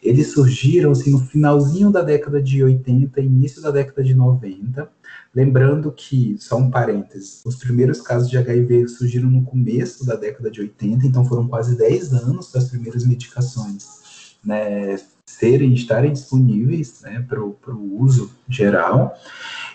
[0.03, 4.87] Eles surgiram assim, no finalzinho da década de 80, início da década de 90,
[5.33, 10.51] lembrando que, só um parênteses, os primeiros casos de HIV surgiram no começo da década
[10.51, 17.25] de 80, então foram quase 10 anos das primeiras medicações né, serem, estarem disponíveis né,
[17.27, 19.17] para o uso geral.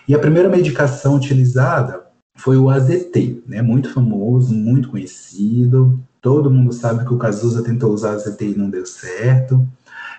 [0.07, 2.10] E a primeira medicação utilizada
[2.43, 7.91] foi o AZT, né, muito famoso, muito conhecido, Todo mundo sabe que o Cazuza tentou
[7.91, 9.67] usar a ZT e não deu certo.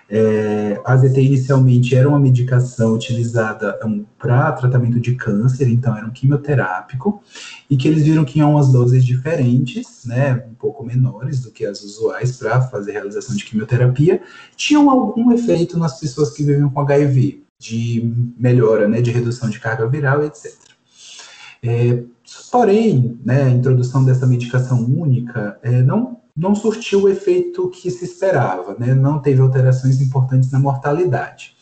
[0.09, 3.79] É, a ZT inicialmente era uma medicação utilizada
[4.19, 7.23] para tratamento de câncer, então era um quimioterápico,
[7.69, 11.65] e que eles viram que tinham umas doses diferentes, né, um pouco menores do que
[11.65, 14.21] as usuais para fazer realização de quimioterapia,
[14.57, 19.57] tinham algum efeito nas pessoas que vivem com HIV, de melhora, né, de redução de
[19.57, 20.72] carga viral, etc.
[21.63, 22.03] É,
[22.51, 28.05] Porém, né, a introdução dessa medicação única é, não, não surtiu o efeito que se
[28.05, 31.53] esperava, né, não teve alterações importantes na mortalidade.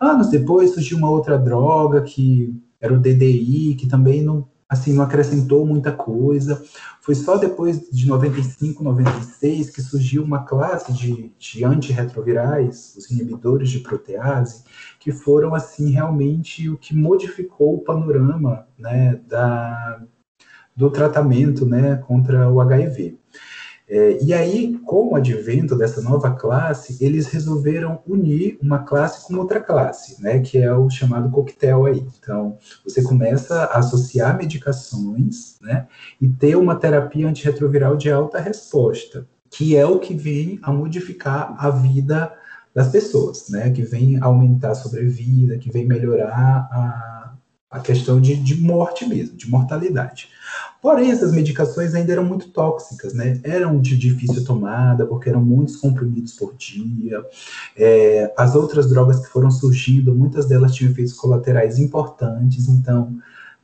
[0.00, 5.04] Anos depois surgiu uma outra droga que era o DDI, que também não, assim, não
[5.04, 6.62] acrescentou muita coisa.
[7.02, 13.70] Foi só depois de 95, 96 que surgiu uma classe de, de antirretrovirais, os inibidores
[13.70, 14.62] de protease,
[15.00, 20.00] que foram assim realmente o que modificou o panorama né, da,
[20.76, 23.18] do tratamento né, contra o HIV.
[23.94, 29.36] É, e aí, com o advento dessa nova classe, eles resolveram unir uma classe com
[29.36, 32.02] outra classe, né, que é o chamado coquetel aí.
[32.18, 35.86] Então, você começa a associar medicações, né,
[36.18, 41.54] e ter uma terapia antirretroviral de alta resposta, que é o que vem a modificar
[41.58, 42.32] a vida
[42.74, 47.34] das pessoas, né, que vem aumentar a sobrevida, que vem melhorar a,
[47.72, 50.28] a questão de, de morte mesmo, de mortalidade.
[50.82, 53.40] Porém, essas medicações ainda eram muito tóxicas, né?
[53.42, 57.24] Eram de difícil tomada, porque eram muitos comprimidos por dia.
[57.76, 63.16] É, as outras drogas que foram surgindo, muitas delas tinham efeitos colaterais importantes, então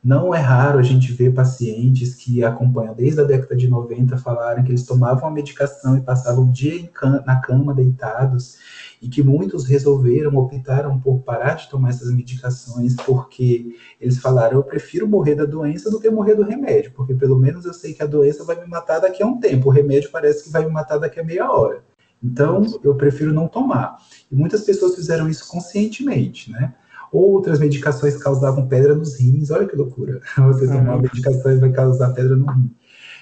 [0.03, 4.63] não é raro a gente ver pacientes que acompanham desde a década de 90 falarem
[4.63, 6.89] que eles tomavam a medicação e passavam o dia
[7.25, 8.57] na cama deitados
[9.01, 14.63] e que muitos resolveram, optaram por parar de tomar essas medicações porque eles falaram: eu
[14.63, 18.03] prefiro morrer da doença do que morrer do remédio, porque pelo menos eu sei que
[18.03, 20.71] a doença vai me matar daqui a um tempo, o remédio parece que vai me
[20.71, 21.83] matar daqui a meia hora.
[22.21, 23.97] Então, eu prefiro não tomar.
[24.29, 26.73] E muitas pessoas fizeram isso conscientemente, né?
[27.11, 30.21] Outras medicações causavam pedra nos rins, olha que loucura.
[30.37, 32.75] Você tomar uma medicação e vai causar pedra no rim.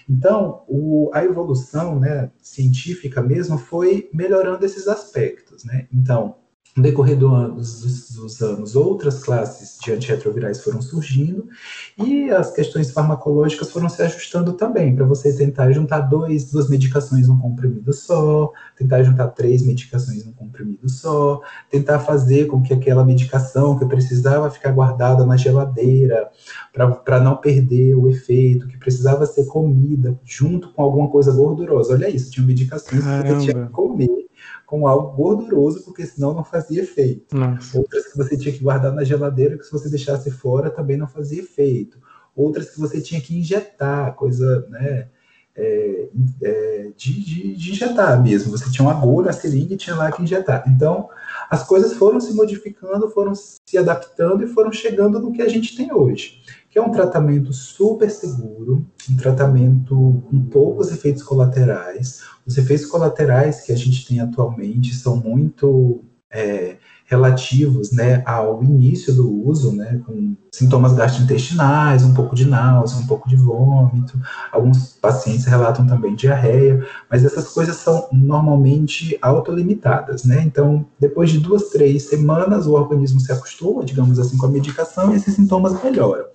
[0.10, 5.66] Então, o, a evolução né, científica mesmo foi melhorando esses aspectos.
[5.66, 5.88] Né?
[5.94, 6.36] Então,
[6.78, 11.50] no decorrer do ano, dos, dos, anos, outras classes de antirretrovirais foram surgindo
[11.98, 17.28] e as questões farmacológicas foram se ajustando também, para você tentar juntar dois, duas medicações
[17.28, 23.04] num comprimido só, tentar juntar três medicações num comprimido só, tentar fazer com que aquela
[23.04, 26.30] medicação que precisava ficar guardada na geladeira
[26.72, 31.94] para não perder o efeito, que precisava ser comida junto com alguma coisa gordurosa.
[31.94, 33.24] Olha isso, tinha medicações Caramba.
[33.24, 34.27] que você tinha que comer
[34.68, 37.36] com algo gorduroso, porque senão não fazia efeito.
[37.36, 37.80] Nossa.
[37.80, 41.08] Outras que você tinha que guardar na geladeira, que se você deixasse fora também não
[41.08, 41.98] fazia efeito.
[42.36, 45.08] Outras que você tinha que injetar, coisa, né?
[45.56, 46.10] É,
[46.44, 48.52] é, de, de, de, injetar mesmo.
[48.52, 50.66] Você tinha uma agulha, a seringa e tinha lá que injetar.
[50.68, 51.10] Então,
[51.50, 55.76] as coisas foram se modificando, foram se adaptando e foram chegando no que a gente
[55.76, 56.44] tem hoje,
[56.78, 63.72] é um tratamento super seguro, um tratamento com poucos efeitos colaterais, os efeitos colaterais que
[63.72, 70.36] a gente tem atualmente são muito é, relativos né, ao início do uso, né, com
[70.52, 74.20] sintomas gastrointestinais, um pouco de náusea, um pouco de vômito.
[74.52, 80.26] Alguns pacientes relatam também diarreia, mas essas coisas são normalmente autolimitadas.
[80.26, 80.44] Né?
[80.46, 85.14] Então, depois de duas, três semanas, o organismo se acostuma, digamos assim, com a medicação
[85.14, 86.26] e esses sintomas melhoram.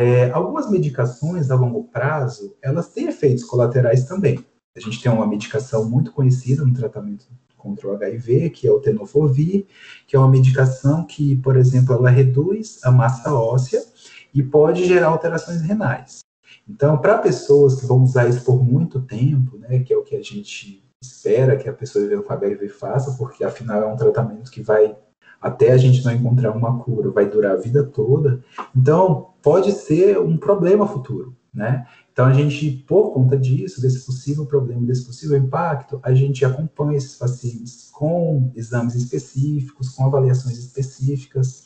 [0.00, 4.38] É, algumas medicações a longo prazo, elas têm efeitos colaterais também.
[4.76, 8.78] A gente tem uma medicação muito conhecida no tratamento contra o HIV, que é o
[8.78, 9.66] tenofovir,
[10.06, 13.84] que é uma medicação que, por exemplo, ela reduz a massa óssea
[14.32, 16.20] e pode gerar alterações renais.
[16.68, 20.14] Então, para pessoas que vão usar isso por muito tempo, né, que é o que
[20.14, 24.48] a gente espera que a pessoa vivendo com HIV faça, porque afinal é um tratamento
[24.48, 24.96] que vai
[25.40, 28.42] até a gente não encontrar uma cura, vai durar a vida toda.
[28.76, 31.86] Então, pode ser um problema futuro, né?
[32.12, 36.98] Então, a gente, por conta disso, desse possível problema, desse possível impacto, a gente acompanha
[36.98, 41.62] esses pacientes com exames específicos, com avaliações específicas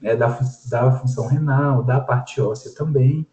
[0.00, 0.38] né, da,
[0.70, 3.26] da função renal, da parte óssea também,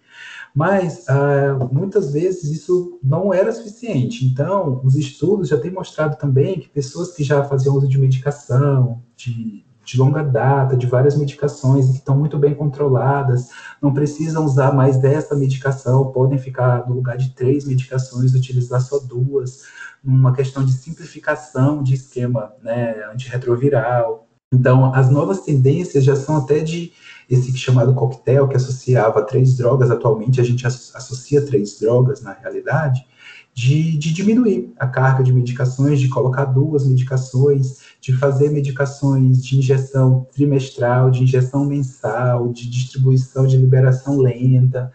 [0.54, 4.26] mas uh, muitas vezes isso não era suficiente.
[4.26, 9.04] Então, os estudos já têm mostrado também que pessoas que já faziam uso de medicação,
[9.16, 13.50] de de longa data, de várias medicações que estão muito bem controladas,
[13.82, 19.00] não precisam usar mais dessa medicação, podem ficar no lugar de três medicações, utilizar só
[19.00, 19.62] duas,
[20.04, 24.28] uma questão de simplificação de esquema né, antirretroviral.
[24.52, 26.92] Então, as novas tendências já são até de
[27.30, 33.06] esse chamado coquetel, que associava três drogas, atualmente a gente associa três drogas na realidade,
[33.54, 39.58] de, de, diminuir a carga de medicações, de colocar duas medicações, de fazer medicações de
[39.58, 44.92] injeção trimestral, de injeção mensal, de distribuição de liberação lenta.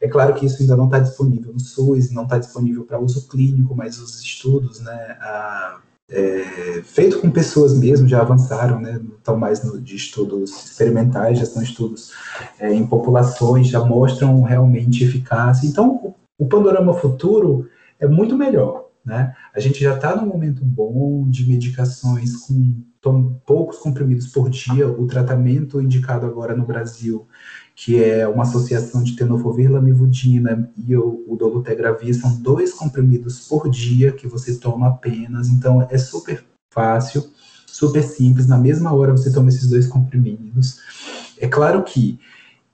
[0.00, 3.28] É claro que isso ainda não está disponível no SUS, não está disponível para uso
[3.28, 9.36] clínico, mas os estudos, né, a, é, feito com pessoas mesmo, já avançaram, né, estão
[9.36, 12.12] mais no, de estudos experimentais, já são estudos
[12.58, 15.66] é, em populações, já mostram realmente eficácia.
[15.66, 17.68] Então, o, o panorama futuro
[18.00, 18.83] é muito melhor.
[19.04, 19.34] Né?
[19.54, 22.82] A gente já está num momento bom de medicações com
[23.44, 24.88] poucos comprimidos por dia.
[24.88, 27.26] O tratamento indicado agora no Brasil,
[27.74, 33.68] que é uma associação de tenofovir lamivudina e o, o dolutegravir, são dois comprimidos por
[33.68, 35.48] dia que você toma apenas.
[35.48, 37.28] Então é super fácil,
[37.66, 38.46] super simples.
[38.46, 40.78] Na mesma hora você toma esses dois comprimidos.
[41.38, 42.18] É claro que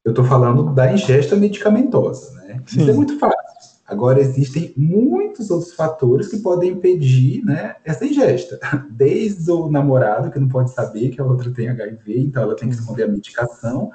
[0.05, 2.63] eu estou falando da ingesta medicamentosa, né?
[2.67, 2.83] Sim.
[2.83, 3.40] Isso é muito fácil.
[3.91, 8.61] Agora, existem muitos outros fatores que podem impedir né, essa ingesta.
[8.89, 12.69] Desde o namorado, que não pode saber que a outra tem HIV, então ela tem
[12.69, 13.91] que esconder a medicação,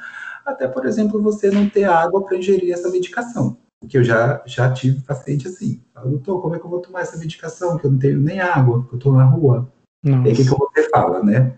[0.45, 3.57] até, por exemplo, você não ter água para ingerir essa medicação.
[3.87, 5.81] Que eu já, já tive paciente assim.
[5.93, 7.77] Fala, doutor, como é que eu vou tomar essa medicação?
[7.77, 9.71] Que eu não tenho nem água, que eu estou na rua.
[10.03, 10.27] Nossa.
[10.27, 11.55] E o que, que você fala, né?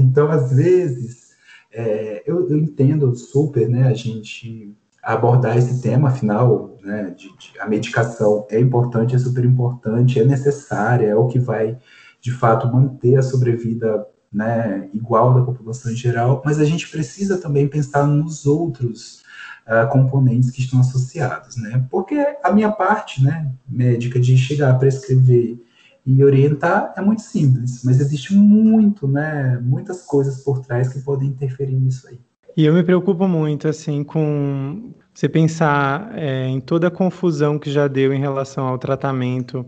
[0.00, 1.28] Então, às vezes,
[1.72, 4.74] é, eu, eu entendo super, né, a gente
[5.14, 10.24] abordar esse tema, afinal, né, de, de, a medicação é importante, é super importante, é
[10.24, 11.78] necessária, é o que vai,
[12.20, 17.38] de fato, manter a sobrevida né, igual da população em geral, mas a gente precisa
[17.38, 19.22] também pensar nos outros
[19.66, 24.78] uh, componentes que estão associados, né, porque a minha parte, né, médica, de chegar a
[24.78, 25.58] prescrever
[26.04, 31.30] e orientar é muito simples, mas existe muito, né, muitas coisas por trás que podem
[31.30, 32.20] interferir nisso aí.
[32.58, 37.70] E eu me preocupo muito, assim, com você pensar é, em toda a confusão que
[37.70, 39.64] já deu em relação ao tratamento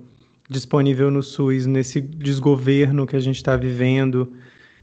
[0.48, 4.32] disponível no SUS, nesse desgoverno que a gente está vivendo,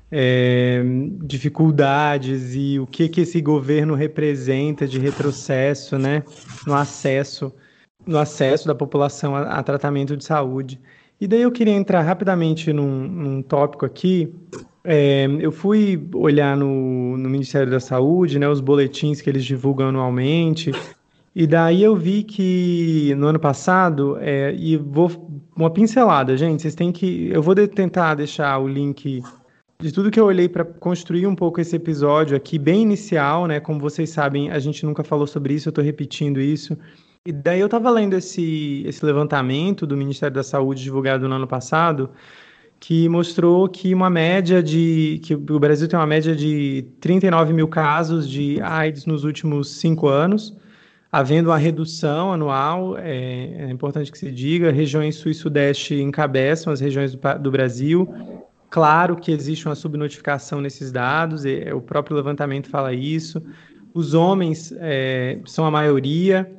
[0.09, 0.81] é,
[1.21, 6.23] dificuldades e o que, que esse governo representa de retrocesso, né,
[6.65, 7.53] no acesso
[8.05, 10.79] no acesso da população a, a, tratamento de saúde.
[11.19, 14.31] E daí eu queria entrar rapidamente num, num tópico aqui.
[14.83, 19.89] É, eu fui olhar no, no, Ministério da Saúde, né, os boletins que eles divulgam
[19.89, 20.71] anualmente,
[21.35, 26.73] e daí eu vi que no ano passado, é, e vou uma pincelada, gente, vocês
[26.73, 29.21] têm que, eu vou de, tentar deixar o link
[29.79, 33.59] de tudo que eu olhei para construir um pouco esse episódio aqui, bem inicial, né?
[33.59, 36.77] Como vocês sabem, a gente nunca falou sobre isso, eu estou repetindo isso.
[37.27, 41.45] E daí eu estava lendo esse, esse levantamento do Ministério da Saúde divulgado no ano
[41.45, 42.09] passado,
[42.79, 45.19] que mostrou que uma média de.
[45.21, 50.07] que o Brasil tem uma média de 39 mil casos de AIDS nos últimos cinco
[50.07, 50.55] anos,
[51.11, 56.71] havendo uma redução anual, é, é importante que se diga, regiões sul e sudeste encabeçam
[56.71, 58.07] as regiões do, do Brasil.
[58.69, 63.43] Claro que existe uma subnotificação nesses dados, e, o próprio levantamento fala isso.
[63.93, 66.49] Os homens é, são a maioria,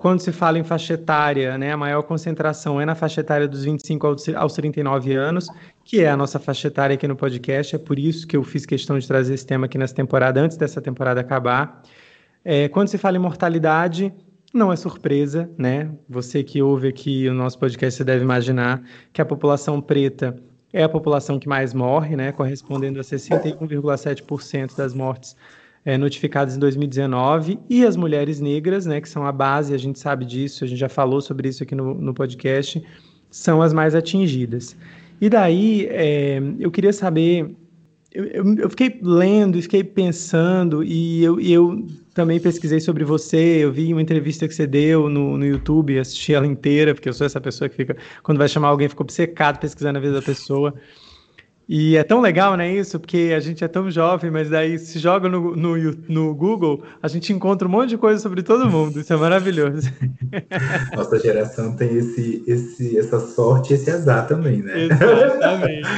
[0.00, 3.64] quando se fala em faixa etária, né, a maior concentração é na faixa etária dos
[3.64, 5.46] 25 aos 39 anos,
[5.84, 7.76] que é a nossa faixa etária aqui no podcast.
[7.76, 10.56] É por isso que eu fiz questão de trazer esse tema aqui nessa temporada, antes
[10.56, 11.82] dessa temporada acabar.
[12.42, 14.10] É, quando se fala em mortalidade,
[14.54, 15.90] não é surpresa, né?
[16.08, 18.82] Você que ouve aqui o nosso podcast, você deve imaginar
[19.12, 20.34] que a população preta
[20.72, 22.32] é a população que mais morre, né?
[22.32, 25.36] Correspondendo a 61,7% das mortes
[25.84, 29.98] é, notificadas em 2019, e as mulheres negras, né, que são a base, a gente
[29.98, 32.82] sabe disso, a gente já falou sobre isso aqui no, no podcast,
[33.30, 34.76] são as mais atingidas.
[35.20, 37.54] E daí, é, eu queria saber,
[38.12, 43.72] eu, eu, fiquei lendo e fiquei pensando, e eu, eu também pesquisei sobre você, eu
[43.72, 47.26] vi uma entrevista que você deu no, no YouTube, assisti ela inteira, porque eu sou
[47.26, 50.74] essa pessoa que fica, quando vai chamar alguém, fica obcecado pesquisando a vida da pessoa.
[51.72, 52.98] E é tão legal, né, isso?
[52.98, 55.76] Porque a gente é tão jovem, mas daí se joga no, no,
[56.08, 58.98] no Google, a gente encontra um monte de coisa sobre todo mundo.
[58.98, 59.88] Isso é maravilhoso.
[60.96, 64.86] Nossa geração tem esse, esse, essa sorte e esse azar também, né?
[64.86, 65.88] Exatamente.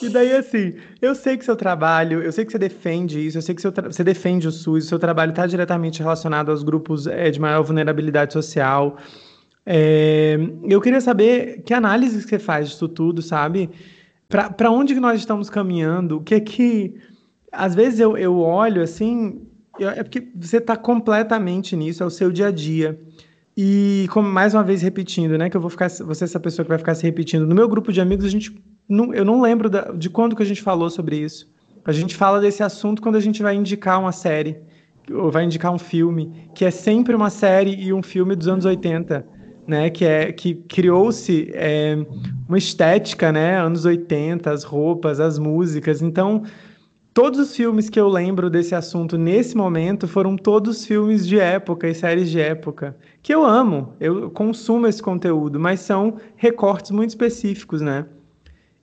[0.00, 3.42] e daí, assim, eu sei que seu trabalho, eu sei que você defende isso, eu
[3.42, 7.30] sei que você defende o SUS, o seu trabalho está diretamente relacionado aos grupos é,
[7.30, 8.96] de maior vulnerabilidade social.
[9.68, 13.68] É, eu queria saber que análise que você faz disso tudo, sabe?
[14.28, 16.18] Para onde que nós estamos caminhando?
[16.18, 16.94] O que é que.
[17.50, 19.42] Às vezes eu, eu olho assim,
[19.78, 23.00] eu, é porque você está completamente nisso, é o seu dia a dia.
[23.56, 25.50] E como mais uma vez repetindo, né?
[25.50, 27.46] Que eu vou ficar, você é essa pessoa que vai ficar se repetindo.
[27.46, 28.56] No meu grupo de amigos, a gente.
[28.88, 31.52] Não, eu não lembro da, de quando que a gente falou sobre isso.
[31.84, 34.58] A gente fala desse assunto quando a gente vai indicar uma série,
[35.10, 38.64] ou vai indicar um filme, que é sempre uma série e um filme dos anos
[38.64, 39.35] 80
[39.66, 41.96] né, que é que criou-se é,
[42.48, 46.00] uma estética, né, anos 80, as roupas, as músicas.
[46.00, 46.44] Então,
[47.12, 51.88] todos os filmes que eu lembro desse assunto nesse momento foram todos filmes de época
[51.88, 57.10] e séries de época, que eu amo, eu consumo esse conteúdo, mas são recortes muito
[57.10, 58.06] específicos, né?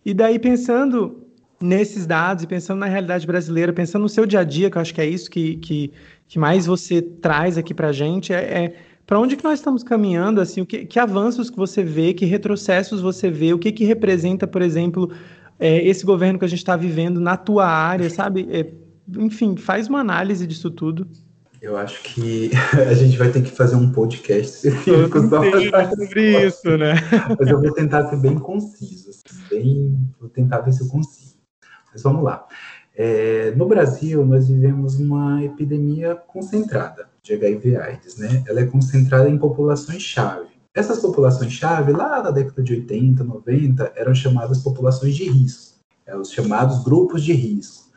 [0.05, 1.23] E daí pensando
[1.61, 4.81] nesses dados e pensando na realidade brasileira, pensando no seu dia a dia, que eu
[4.81, 5.93] acho que é isso que, que,
[6.27, 8.75] que mais você traz aqui para gente, é, é
[9.05, 12.25] para onde que nós estamos caminhando, assim, o que, que, avanços que você vê, que
[12.25, 15.11] retrocessos você vê, o que que representa, por exemplo,
[15.59, 18.47] é, esse governo que a gente está vivendo na tua área, sabe?
[18.49, 18.71] É,
[19.19, 21.07] enfim, faz uma análise disso tudo.
[21.61, 22.51] Eu acho que
[22.89, 25.41] a gente vai ter que fazer um podcast específico só
[25.95, 26.95] sobre isso, né?
[27.39, 31.41] Mas eu vou tentar ser bem conciso, assim, bem, vou tentar ver se eu consigo.
[31.91, 32.45] Mas vamos lá.
[32.95, 38.43] É, no Brasil, nós vivemos uma epidemia concentrada de HIV/AIDS, né?
[38.47, 40.47] Ela é concentrada em populações-chave.
[40.75, 46.31] Essas populações-chave, lá na década de 80, 90, eram chamadas populações de risco, é, os
[46.31, 47.91] chamados grupos de risco.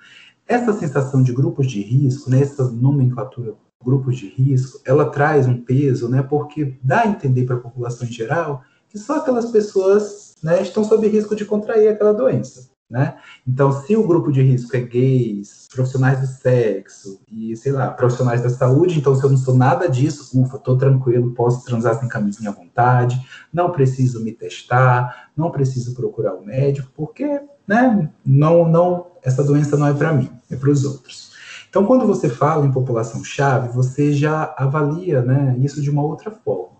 [0.46, 3.54] Essa sensação de grupos de risco, né, essa nomenclatura
[3.84, 8.06] grupos de risco, ela traz um peso, né, porque dá a entender para a população
[8.06, 12.68] em geral que só aquelas pessoas né, estão sob risco de contrair aquela doença.
[12.88, 13.16] Né?
[13.46, 18.42] Então, se o grupo de risco é gays, profissionais do sexo e, sei lá, profissionais
[18.42, 22.08] da saúde, então se eu não sou nada disso, ufa, tô tranquilo, posso transar sem
[22.08, 23.20] camisinha à vontade,
[23.52, 29.42] não preciso me testar, não preciso procurar o um médico, porque, né, não, não, essa
[29.42, 31.32] doença não é para mim, é para os outros.
[31.68, 36.75] Então, quando você fala em população-chave, você já avalia, né, isso de uma outra forma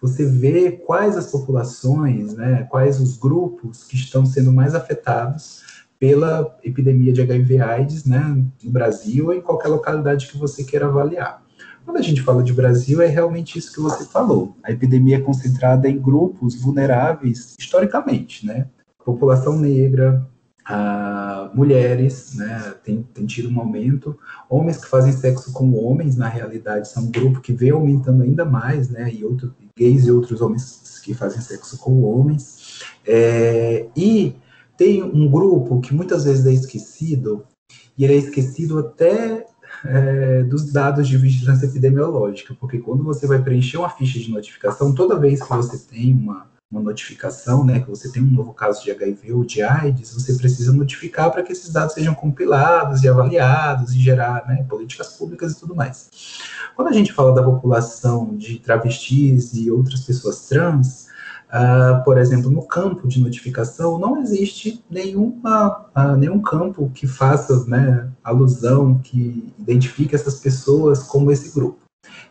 [0.00, 5.62] você vê quais as populações, né, quais os grupos que estão sendo mais afetados
[5.98, 11.42] pela epidemia de HIV/AIDS, né, no Brasil ou em qualquer localidade que você queira avaliar.
[11.84, 14.56] Quando a gente fala de Brasil, é realmente isso que você falou.
[14.62, 18.66] A epidemia é concentrada em grupos vulneráveis historicamente, né?
[19.04, 20.26] População negra,
[20.70, 24.16] Uh, mulheres, né, tem, tem tido um aumento.
[24.48, 28.44] Homens que fazem sexo com homens, na realidade, são um grupo que vem aumentando ainda
[28.44, 32.82] mais, né, e outros gays e outros homens que fazem sexo com homens.
[33.06, 34.36] É, e
[34.76, 37.44] tem um grupo que muitas vezes é esquecido,
[37.98, 39.46] e ele é esquecido até
[39.84, 44.94] é, dos dados de vigilância epidemiológica, porque quando você vai preencher uma ficha de notificação,
[44.94, 48.84] toda vez que você tem uma uma notificação, né, que você tem um novo caso
[48.84, 53.08] de HIV ou de AIDS, você precisa notificar para que esses dados sejam compilados e
[53.08, 56.08] avaliados e gerar né, políticas públicas e tudo mais.
[56.76, 61.08] Quando a gente fala da população de travestis e outras pessoas trans,
[61.48, 67.64] uh, por exemplo, no campo de notificação não existe nenhuma, uh, nenhum campo que faça
[67.66, 71.80] né, alusão, que identifique essas pessoas como esse grupo.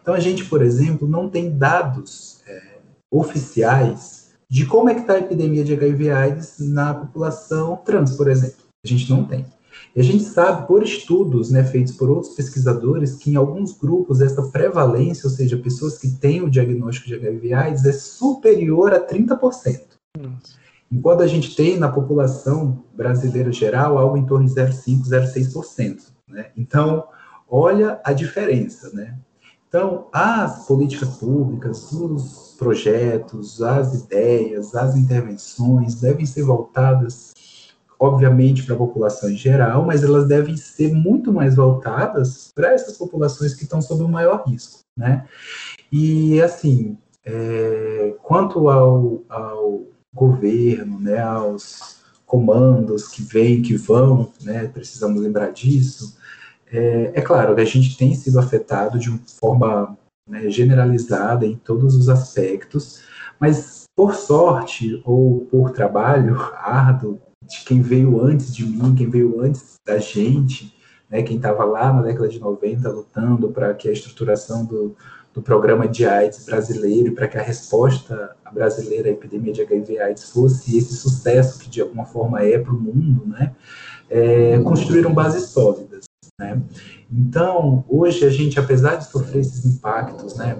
[0.01, 2.77] Então a gente, por exemplo, não tem dados é,
[3.11, 4.18] oficiais
[4.49, 8.65] de como é que está a epidemia de HIV AIDS na população trans, por exemplo.
[8.83, 9.45] A gente não tem.
[9.95, 14.21] E a gente sabe, por estudos né, feitos por outros pesquisadores, que em alguns grupos
[14.21, 18.99] essa prevalência, ou seja, pessoas que têm o diagnóstico de HIV AIDS, é superior a
[18.99, 19.81] 30%.
[20.17, 20.59] Nossa.
[20.91, 25.97] Enquanto a gente tem na população brasileira geral algo em torno de 0,5%, 0,6%.
[26.27, 26.47] Né?
[26.57, 27.03] Então,
[27.47, 28.89] olha a diferença.
[28.93, 29.15] Né?
[29.67, 37.31] Então, as políticas públicas, os projetos, as ideias, as intervenções devem ser voltadas,
[37.97, 42.97] obviamente, para a população em geral, mas elas devem ser muito mais voltadas para essas
[42.97, 45.25] populações que estão sob o maior risco, né?
[45.89, 49.83] E, assim, é, quanto ao, ao
[50.13, 56.17] governo, né, aos comandos que vêm, que vão, né, precisamos lembrar disso,
[56.71, 59.97] é, é claro que a gente tem sido afetado de forma
[60.29, 63.01] né, generalizada em todos os aspectos,
[63.39, 69.41] mas por sorte ou por trabalho árduo de quem veio antes de mim, quem veio
[69.41, 70.73] antes da gente,
[71.09, 74.95] né, quem estava lá na década de 90 lutando para que a estruturação do,
[75.33, 80.77] do programa de AIDS brasileiro para que a resposta brasileira à epidemia de HIV/AIDS fosse
[80.77, 83.55] esse sucesso que de alguma forma é para o mundo, né,
[84.09, 86.05] é, construíram bases sólidas.
[86.39, 86.61] Né?
[87.11, 90.55] Então, hoje a gente, apesar de sofrer esses impactos, né,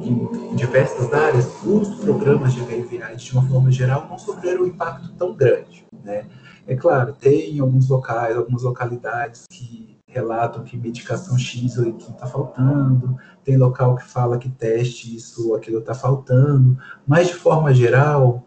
[0.00, 5.12] em diversas áreas, os programas de AIDS, de uma forma geral, não sofreram um impacto
[5.14, 6.26] tão grande, né?
[6.66, 12.26] É claro, tem alguns locais, algumas localidades que relatam que medicação X ou Y está
[12.26, 16.76] faltando, tem local que fala que teste isso ou aquilo está faltando,
[17.06, 18.45] mas de forma geral,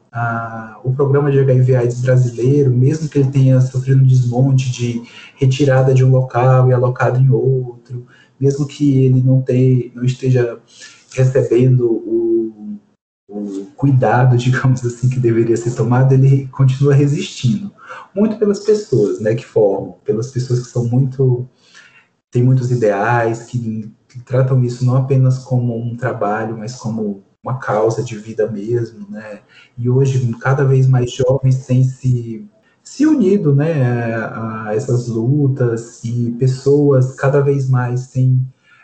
[0.84, 5.04] o programa de HIV AIDS brasileiro, mesmo que ele tenha sofrido um desmonte de
[5.36, 8.08] retirada de um local e alocado em outro,
[8.40, 10.60] mesmo que ele não, tenha, não esteja
[11.14, 12.80] recebendo o,
[13.28, 17.72] o cuidado, digamos assim, que deveria ser tomado, ele continua resistindo.
[18.16, 21.48] Muito pelas pessoas né, que formam, pelas pessoas que são muito
[22.32, 27.58] tem muitos ideais que, que, tratam isso não apenas como um trabalho, mas como uma
[27.58, 29.42] causa de vida mesmo, né?
[29.78, 32.48] E hoje cada vez mais jovens têm se
[32.84, 38.42] se unido, né, a essas lutas e pessoas cada vez mais têm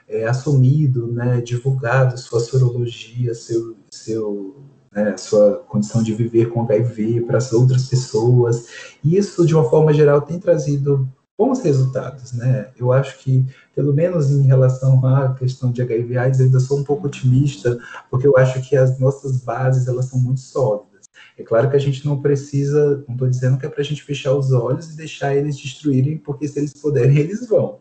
[0.07, 4.63] é, assumido, né, divulgado sua sorologia, seu, seu
[4.95, 8.67] né, sua condição de viver com HIV para as outras pessoas.
[9.03, 12.69] E isso, de uma forma geral, tem trazido bons resultados, né?
[12.77, 13.45] Eu acho que,
[13.75, 17.77] pelo menos em relação à questão de HIV AIDS, eu ainda sou um pouco otimista,
[18.09, 21.09] porque eu acho que as nossas bases, elas são muito sólidas.
[21.37, 24.01] É claro que a gente não precisa, não estou dizendo que é para a gente
[24.01, 27.79] fechar os olhos e deixar eles destruírem, porque se eles puderem, eles vão.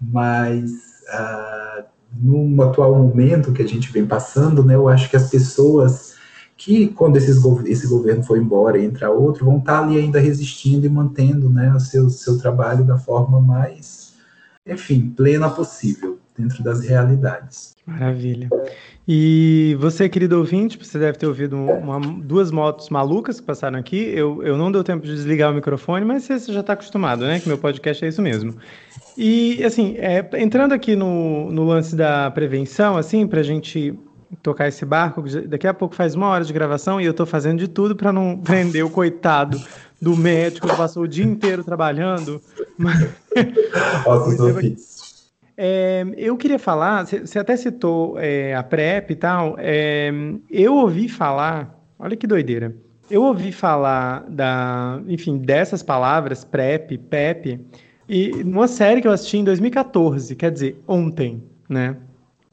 [0.00, 0.70] Mas,
[1.08, 6.10] ah, no atual momento que a gente vem passando, né, eu acho que as pessoas
[6.60, 10.84] que quando esses, esse governo for embora e entrar outro, vão estar ali ainda resistindo
[10.84, 13.99] e mantendo né, o seu, seu trabalho da forma mais,
[14.70, 17.74] enfim, plena possível, dentro das realidades.
[17.86, 18.48] Maravilha.
[19.06, 23.96] E você, querido ouvinte, você deve ter ouvido uma, duas motos malucas que passaram aqui.
[24.14, 27.40] Eu, eu não deu tempo de desligar o microfone, mas você já está acostumado, né?
[27.40, 28.54] Que meu podcast é isso mesmo.
[29.18, 33.98] E, assim, é, entrando aqui no, no lance da prevenção, assim, para a gente
[34.42, 35.22] tocar esse barco.
[35.46, 38.12] Daqui a pouco faz uma hora de gravação e eu tô fazendo de tudo para
[38.12, 39.60] não prender o coitado
[40.00, 42.42] do médico que passou o dia inteiro trabalhando.
[45.56, 49.56] é, eu queria falar, você até citou é, a PrEP e tal.
[49.58, 50.10] É,
[50.48, 52.74] eu ouvi falar, olha que doideira.
[53.10, 57.60] Eu ouvi falar da, enfim, dessas palavras, PrEP, PEP,
[58.08, 61.96] e numa série que eu assisti em 2014, quer dizer, ontem, né?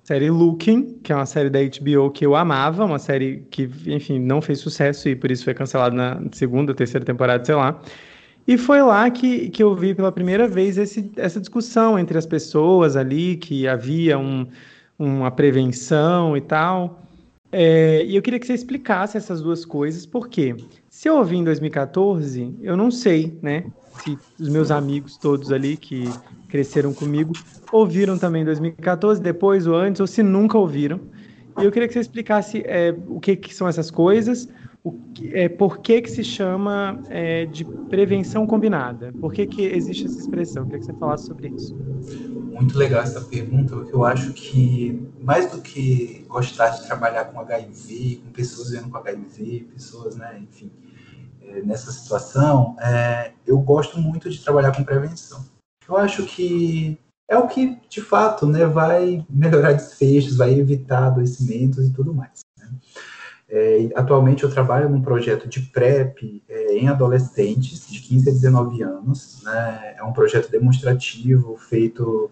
[0.08, 4.18] Série Looking, que é uma série da HBO que eu amava, uma série que, enfim,
[4.18, 7.78] não fez sucesso e por isso foi cancelada na segunda, terceira temporada, sei lá.
[8.48, 12.26] E foi lá que, que eu vi pela primeira vez esse, essa discussão entre as
[12.26, 14.48] pessoas ali, que havia um,
[14.98, 17.04] uma prevenção e tal.
[17.52, 20.56] É, e eu queria que você explicasse essas duas coisas, porque
[20.98, 23.66] se eu ouvi em 2014, eu não sei, né?
[24.04, 26.06] Se os meus amigos todos ali que
[26.50, 27.34] cresceram comigo
[27.72, 31.00] ouviram também em 2014, depois ou antes, ou se nunca ouviram.
[31.60, 34.50] E eu queria que você explicasse é, o que, que, são essas coisas,
[34.84, 34.92] o,
[35.34, 39.14] é, por que, que se chama é, de prevenção combinada?
[39.22, 40.64] Por que, que existe essa expressão?
[40.64, 41.76] Eu queria que você falasse sobre isso.
[41.76, 47.40] Muito legal essa pergunta, porque eu acho que mais do que gostar de trabalhar com
[47.40, 50.72] HIV, com pessoas vivendo com HIV, pessoas, né, enfim,
[51.64, 55.46] nessa situação, é, eu gosto muito de trabalhar com prevenção.
[55.88, 56.98] Eu acho que
[57.30, 62.42] é o que, de fato, né, vai melhorar desfechos, vai evitar adoecimentos e tudo mais.
[62.58, 62.70] Né?
[63.50, 68.84] É, atualmente eu trabalho num projeto de PrEP é, em adolescentes de 15 a 19
[68.84, 69.42] anos.
[69.44, 69.96] Né?
[69.98, 72.30] É um projeto demonstrativo feito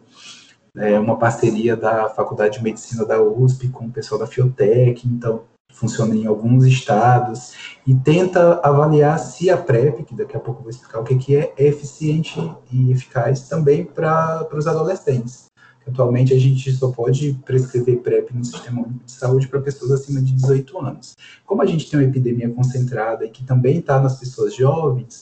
[0.77, 5.43] é uma parceria da Faculdade de Medicina da USP com o pessoal da Fiotec, então
[5.75, 7.53] funciona em alguns estados,
[7.85, 11.15] e tenta avaliar se a PrEP, que daqui a pouco eu vou explicar o que,
[11.15, 12.39] que é, é eficiente
[12.71, 15.45] e eficaz também para os adolescentes.
[15.87, 20.33] Atualmente a gente só pode prescrever PrEP no sistema de saúde para pessoas acima de
[20.33, 21.13] 18 anos.
[21.45, 25.21] Como a gente tem uma epidemia concentrada e que também está nas pessoas jovens,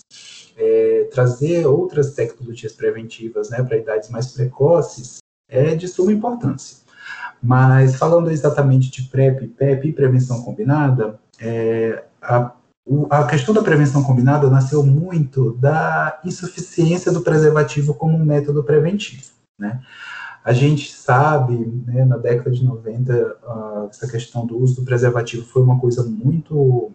[0.55, 5.17] é, trazer outras tecnologias preventivas né, para idades mais precoces
[5.49, 6.82] é de suma importância.
[7.41, 12.51] Mas falando exatamente de PrEP, PEP e prevenção combinada, é, a,
[13.09, 19.31] a questão da prevenção combinada nasceu muito da insuficiência do preservativo como um método preventivo,
[19.59, 19.81] né?
[20.43, 25.45] A gente sabe, né, na década de 90, uh, essa questão do uso do preservativo
[25.45, 26.91] foi uma coisa muito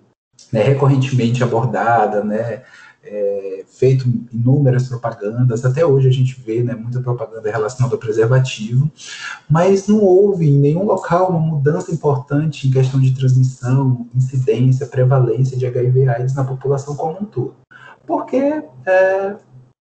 [0.52, 2.62] né, recorrentemente abordada, né?
[3.10, 8.90] É, feito inúmeras propagandas, até hoje a gente vê né, muita propaganda relacionada ao preservativo,
[9.48, 15.56] mas não houve em nenhum local uma mudança importante em questão de transmissão, incidência, prevalência
[15.56, 17.56] de HIV/AIDS na população como um todo.
[18.06, 19.36] Porque é,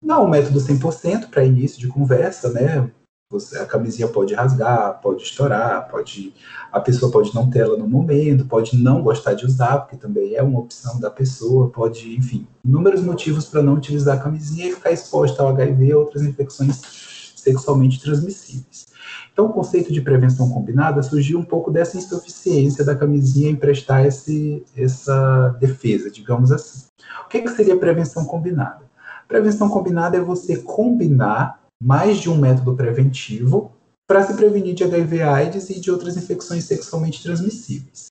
[0.01, 2.89] não é um método 100% para início de conversa, né?
[3.29, 6.33] Você, a camisinha pode rasgar, pode estourar, pode
[6.71, 10.35] a pessoa pode não ter ela no momento, pode não gostar de usar, porque também
[10.35, 14.73] é uma opção da pessoa, pode, enfim, inúmeros motivos para não utilizar a camisinha e
[14.73, 18.87] ficar exposta ao HIV e outras infecções sexualmente transmissíveis.
[19.33, 24.07] Então, o conceito de prevenção combinada surgiu um pouco dessa insuficiência da camisinha em prestar
[24.07, 26.85] esse, essa defesa, digamos assim.
[27.25, 28.87] O que, que seria prevenção combinada?
[29.27, 33.71] Prevenção combinada é você combinar mais de um método preventivo
[34.07, 38.07] para se prevenir de HIV/AIDS e de outras infecções sexualmente transmissíveis.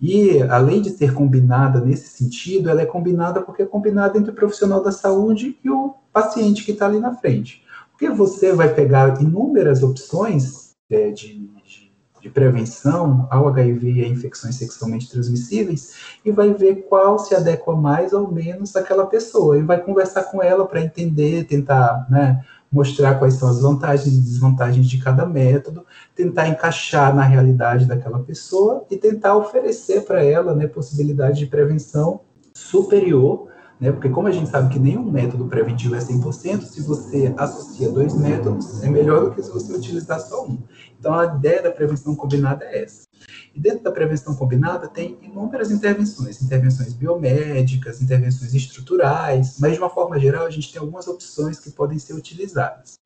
[0.00, 4.34] E, além de ser combinada nesse sentido, ela é combinada porque é combinada entre o
[4.34, 7.64] profissional da saúde e o paciente que está ali na frente.
[7.90, 11.90] Porque você vai pegar inúmeras opções é, de, de,
[12.20, 17.74] de, prevenção ao HIV e a infecções sexualmente transmissíveis e vai ver qual se adequa
[17.74, 19.58] mais ou menos àquela pessoa.
[19.58, 24.20] E vai conversar com ela para entender, tentar né, mostrar quais são as vantagens e
[24.20, 30.54] desvantagens de cada método, tentar encaixar na realidade daquela pessoa e tentar oferecer para ela
[30.54, 32.20] né, possibilidade de prevenção
[32.54, 33.48] superior,
[33.80, 37.90] né, porque como a gente sabe que nenhum método preventivo é 100%, se você associa
[37.90, 40.58] dois métodos, é melhor do que se você utilizar só um.
[40.98, 43.05] Então a ideia da prevenção combinada é essa.
[43.54, 49.90] E dentro da prevenção combinada tem inúmeras intervenções, intervenções biomédicas, intervenções estruturais, mas de uma
[49.90, 52.98] forma geral a gente tem algumas opções que podem ser utilizadas.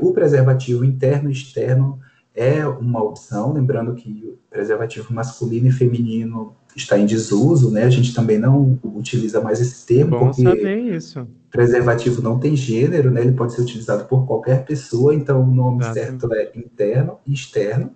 [0.00, 2.00] o preservativo interno e externo
[2.36, 7.84] é uma opção, lembrando que o preservativo masculino e feminino está em desuso, né?
[7.84, 11.26] A gente também não utiliza mais esse termo Bom porque saber isso.
[11.50, 13.22] preservativo não tem gênero, né?
[13.22, 17.90] Ele pode ser utilizado por qualquer pessoa, então o nome certo é interno e externo.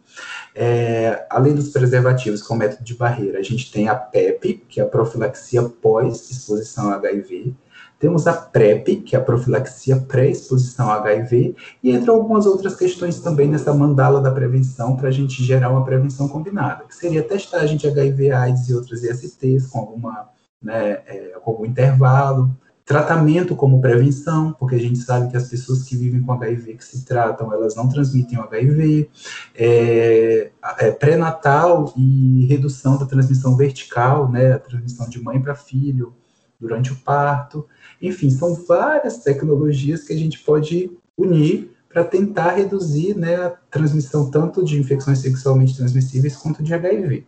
[0.55, 4.83] É, além dos preservativos com método de barreira, a gente tem a PEP, que é
[4.83, 7.55] a profilaxia pós-exposição a HIV.
[8.01, 13.21] Temos a PrEP, que é a profilaxia pré-exposição a HIV, e entre algumas outras questões
[13.21, 17.77] também nessa mandala da prevenção para a gente gerar uma prevenção combinada, que seria testagem
[17.77, 20.31] de HIV, AIDS e outras ISTs com alguma,
[20.63, 22.51] né, é, com algum intervalo,
[22.87, 26.85] tratamento como prevenção, porque a gente sabe que as pessoas que vivem com HIV que
[26.85, 29.11] se tratam, elas não transmitem o HIV,
[29.55, 36.15] é, é, pré-natal e redução da transmissão vertical, né, a transmissão de mãe para filho
[36.61, 37.67] durante o parto,
[38.01, 44.31] enfim, são várias tecnologias que a gente pode unir para tentar reduzir né, a transmissão
[44.31, 47.27] tanto de infecções sexualmente transmissíveis quanto de HIV.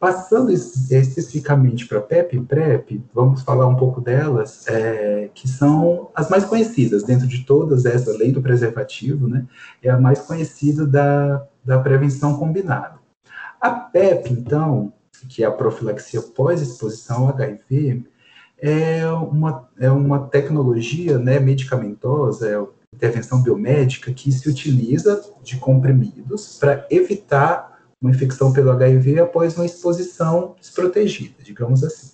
[0.00, 6.28] Passando especificamente para PEP e PrEP, vamos falar um pouco delas, é, que são as
[6.28, 9.46] mais conhecidas dentro de todas essa lei do preservativo, né?
[9.82, 12.96] É a mais conhecida da, da prevenção combinada.
[13.58, 14.92] A PEP, então,
[15.28, 18.04] que é a profilaxia pós-exposição ao HIV,
[18.58, 22.58] é uma, é uma tecnologia né, medicamentosa, é
[22.94, 29.66] intervenção biomédica que se utiliza de comprimidos para evitar uma infecção pelo HIV após uma
[29.66, 32.12] exposição desprotegida, digamos assim.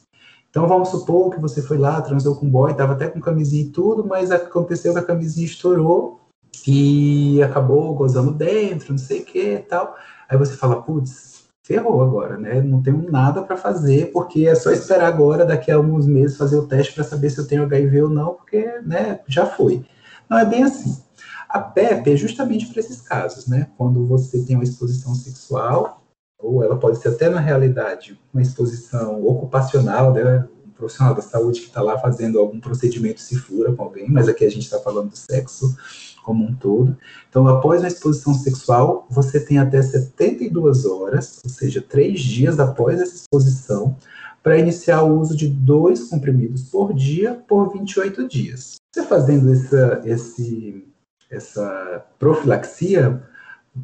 [0.49, 3.63] Então vamos supor que você foi lá, transou com um boy, estava até com camisinha
[3.63, 6.21] e tudo, mas aconteceu que a camisinha estourou
[6.67, 9.95] e acabou gozando dentro, não sei o que e tal.
[10.29, 11.40] Aí você fala, putz,
[11.71, 12.61] ferrou agora, né?
[12.61, 16.57] Não tenho nada para fazer, porque é só esperar agora, daqui a alguns meses, fazer
[16.57, 19.85] o teste para saber se eu tenho HIV ou não, porque, né, já foi.
[20.29, 21.01] Não é bem assim.
[21.49, 23.69] A PEP é justamente para esses casos, né?
[23.79, 26.03] Quando você tem uma exposição sexual,
[26.37, 30.49] ou ela pode ser até na realidade uma exposição ocupacional, né?
[30.67, 34.29] Um profissional da saúde que está lá fazendo algum procedimento se fura com alguém, mas
[34.29, 35.77] aqui a gente está falando do sexo
[36.23, 36.97] como um todo.
[37.29, 43.01] Então, após a exposição sexual, você tem até 72 horas, ou seja, três dias após
[43.01, 43.97] essa exposição,
[44.43, 48.77] para iniciar o uso de dois comprimidos por dia por 28 dias.
[48.93, 50.85] Você fazendo essa, esse
[51.31, 53.23] essa profilaxia,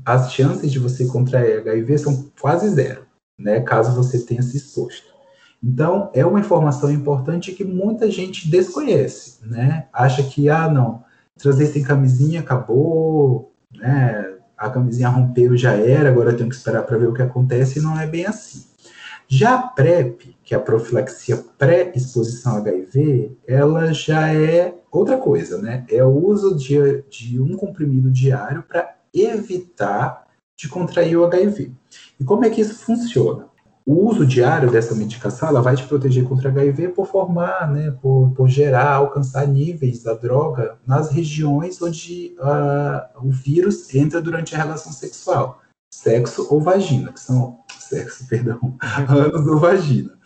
[0.05, 3.07] as chances de você contrair HIV são quase zero,
[3.39, 5.15] né, caso você tenha se exposto.
[5.63, 9.89] Então, é uma informação importante que muita gente desconhece, né?
[9.93, 11.03] Acha que, ah, não,
[11.39, 14.35] trazer sem camisinha acabou, né?
[14.57, 17.79] A camisinha rompeu, já era, agora eu tenho que esperar para ver o que acontece,
[17.79, 18.65] e não é bem assim.
[19.29, 25.85] Já a PrEP, que é a profilaxia pré-exposição HIV, ela já é outra coisa, né?
[25.91, 30.27] É o uso de, de um comprimido diário para evitar
[30.57, 31.73] de contrair o HIV.
[32.19, 33.49] E como é que isso funciona?
[33.87, 38.33] O uso diário dessa medicação ela vai te proteger contra HIV por formar, né, por,
[38.33, 44.59] por gerar, alcançar níveis da droga nas regiões onde uh, o vírus entra durante a
[44.59, 48.77] relação sexual, sexo ou vagina, que são sexo, perdão,
[49.09, 50.19] ânus ou vagina,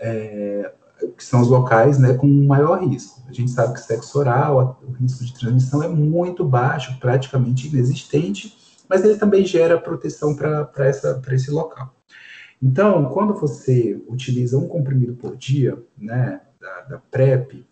[0.00, 0.72] é,
[1.16, 3.22] que são os locais né, com maior risco.
[3.28, 8.52] A gente sabe que sexo oral, o risco de transmissão é muito baixo, praticamente inexistente,
[8.88, 10.88] mas ele também gera proteção para
[11.32, 11.95] esse local.
[12.62, 17.66] Então, quando você utiliza um comprimido por dia, né, da, da PrEP,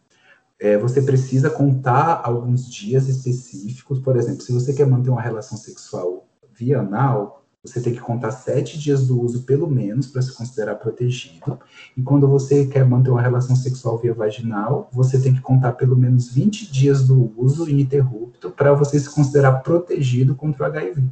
[0.60, 3.98] é, você precisa contar alguns dias específicos.
[3.98, 8.30] Por exemplo, se você quer manter uma relação sexual via anal, você tem que contar
[8.30, 11.58] sete dias do uso, pelo menos, para se considerar protegido.
[11.96, 15.96] E quando você quer manter uma relação sexual via vaginal, você tem que contar pelo
[15.96, 21.04] menos 20 dias do uso ininterrupto para você se considerar protegido contra o HIV.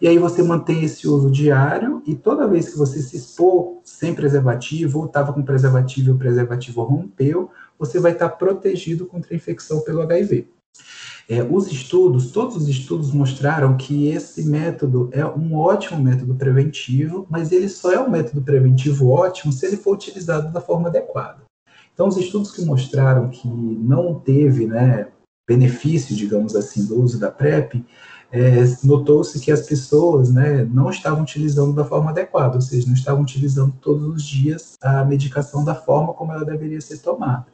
[0.00, 4.14] E aí você mantém esse uso diário e toda vez que você se expor sem
[4.14, 9.36] preservativo, ou estava com preservativo e o preservativo rompeu, você vai estar protegido contra a
[9.36, 10.48] infecção pelo HIV.
[11.28, 17.26] É, os estudos, todos os estudos mostraram que esse método é um ótimo método preventivo,
[17.28, 21.42] mas ele só é um método preventivo ótimo se ele for utilizado da forma adequada.
[21.92, 25.08] Então, os estudos que mostraram que não teve né,
[25.46, 27.84] benefício, digamos assim, do uso da PrEP,
[28.30, 32.94] é, notou-se que as pessoas né, não estavam utilizando da forma adequada, ou seja, não
[32.94, 37.46] estavam utilizando todos os dias a medicação da forma como ela deveria ser tomada.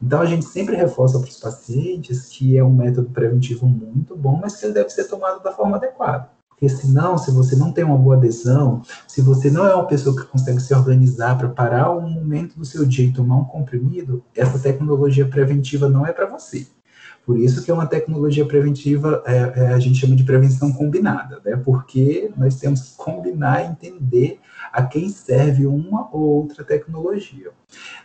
[0.00, 4.38] Então, a gente sempre reforça para os pacientes que é um método preventivo muito bom,
[4.40, 6.28] mas que ele deve ser tomado da forma adequada.
[6.48, 10.16] Porque senão, se você não tem uma boa adesão, se você não é uma pessoa
[10.16, 14.24] que consegue se organizar para parar um momento do seu dia e tomar um comprimido,
[14.34, 16.66] essa tecnologia preventiva não é para você.
[17.28, 21.38] Por isso que é uma tecnologia preventiva, é, é, a gente chama de prevenção combinada,
[21.44, 21.60] né?
[21.62, 24.40] Porque nós temos que combinar e entender
[24.72, 27.50] a quem serve uma ou outra tecnologia.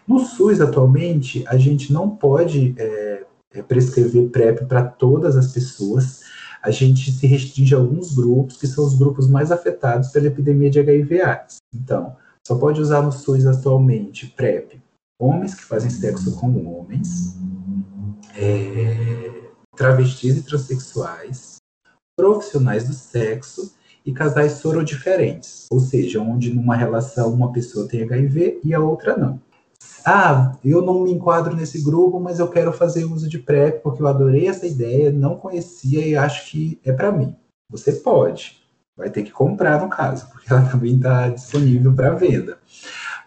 [0.05, 6.19] No SUS, atualmente, a gente não pode é, é prescrever PrEP para todas as pessoas.
[6.61, 10.69] A gente se restringe a alguns grupos, que são os grupos mais afetados pela epidemia
[10.69, 11.59] de HIV/AIDS.
[11.73, 12.13] Então,
[12.45, 14.83] só pode usar no SUS atualmente PrEP
[15.17, 17.37] homens que fazem sexo com homens,
[18.35, 19.43] é,
[19.75, 21.57] travestis e transexuais,
[22.15, 23.73] profissionais do sexo
[24.05, 29.17] e casais sorodiferentes, ou seja, onde numa relação uma pessoa tem HIV e a outra
[29.17, 29.39] não.
[30.05, 34.01] Ah, eu não me enquadro nesse grupo, mas eu quero fazer uso de PrEP porque
[34.01, 37.35] eu adorei essa ideia, não conhecia e acho que é para mim.
[37.69, 38.61] Você pode,
[38.97, 42.57] vai ter que comprar no caso, porque ela também está disponível para venda.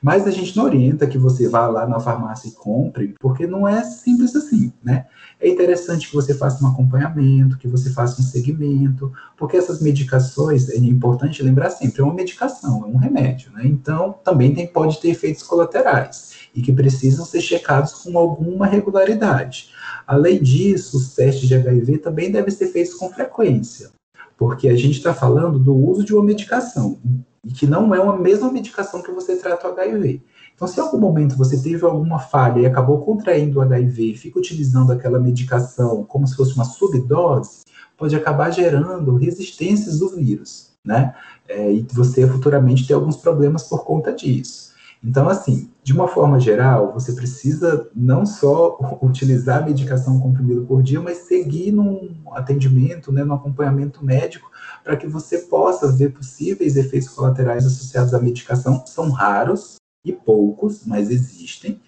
[0.07, 3.67] Mas a gente não orienta que você vá lá na farmácia e compre, porque não
[3.67, 5.07] é simples assim, né?
[5.41, 10.69] É interessante que você faça um acompanhamento, que você faça um segmento, porque essas medicações,
[10.69, 13.63] é importante lembrar sempre, é uma medicação, é um remédio, né?
[13.65, 19.71] Então, também tem, pode ter efeitos colaterais e que precisam ser checados com alguma regularidade.
[20.07, 23.91] Além disso, os testes de HIV também devem ser feitos com frequência,
[24.39, 26.97] porque a gente está falando do uso de uma medicação,
[27.47, 30.21] e que não é uma mesma medicação que você trata o HIV.
[30.55, 34.17] Então, se em algum momento você teve alguma falha e acabou contraindo o HIV e
[34.17, 37.65] fica utilizando aquela medicação como se fosse uma subdose,
[37.97, 41.15] pode acabar gerando resistências do vírus, né?
[41.49, 44.75] É, e você futuramente ter alguns problemas por conta disso.
[45.03, 50.83] Então, assim, de uma forma geral, você precisa não só utilizar a medicação comprimido por
[50.83, 54.51] dia, mas seguir num atendimento, né, no acompanhamento médico,
[54.83, 58.85] para que você possa ver possíveis efeitos colaterais associados à medicação.
[58.87, 61.81] São raros e poucos, mas existem.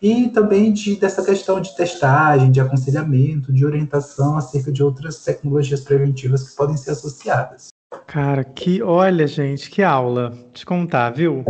[0.00, 5.80] E também de, dessa questão de testagem, de aconselhamento, de orientação acerca de outras tecnologias
[5.80, 7.68] preventivas que podem ser associadas.
[8.06, 10.32] Cara, que olha, gente, que aula.
[10.52, 11.44] Te contar, viu?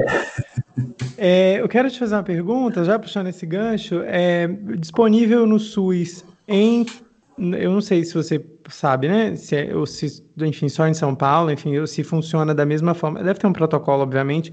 [1.17, 4.03] É, eu quero te fazer uma pergunta, já puxando esse gancho.
[4.05, 6.87] É disponível no SUS em.
[7.39, 9.35] Eu não sei se você sabe, né?
[9.37, 13.23] Se, é, ou se, enfim, só em São Paulo, enfim, se funciona da mesma forma.
[13.23, 14.53] Deve ter um protocolo, obviamente,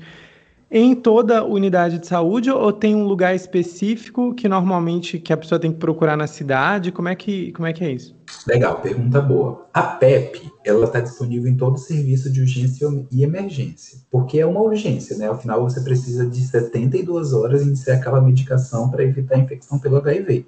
[0.74, 5.60] em toda unidade de saúde ou tem um lugar específico que normalmente que a pessoa
[5.60, 6.94] tem que procurar na cidade?
[6.94, 8.16] Como é que, como é, que é isso?
[8.48, 9.68] Legal, pergunta boa.
[9.74, 14.62] A PEP, ela está disponível em todo serviço de urgência e emergência, porque é uma
[14.62, 15.30] urgência, né?
[15.30, 20.46] Afinal, você precisa de 72 horas iniciar aquela medicação para evitar a infecção pelo HIV.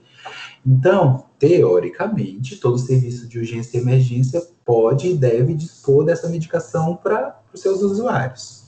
[0.66, 7.38] Então, teoricamente, todo serviço de urgência e emergência pode e deve dispor dessa medicação para
[7.54, 8.63] os seus usuários.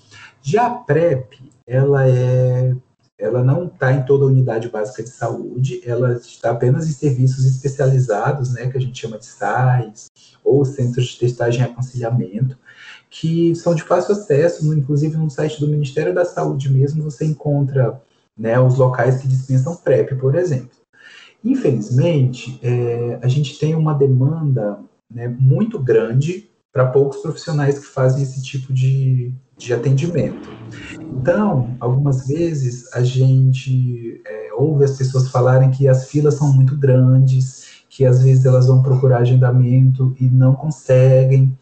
[0.45, 2.75] Já a PrEP, ela é
[3.17, 7.45] ela não está em toda a unidade básica de saúde, ela está apenas em serviços
[7.45, 10.07] especializados, né, que a gente chama de SAIs,
[10.43, 12.57] ou centros de testagem e aconselhamento,
[13.09, 17.99] que são de fácil acesso, inclusive no site do Ministério da Saúde mesmo, você encontra
[18.37, 20.77] né, os locais que dispensam PrEP, por exemplo.
[21.43, 24.77] Infelizmente, é, a gente tem uma demanda
[25.09, 30.49] né, muito grande para poucos profissionais que fazem esse tipo de, de atendimento.
[30.99, 36.77] Então, algumas vezes a gente é, ouve as pessoas falarem que as filas são muito
[36.77, 41.57] grandes, que às vezes elas vão procurar agendamento e não conseguem.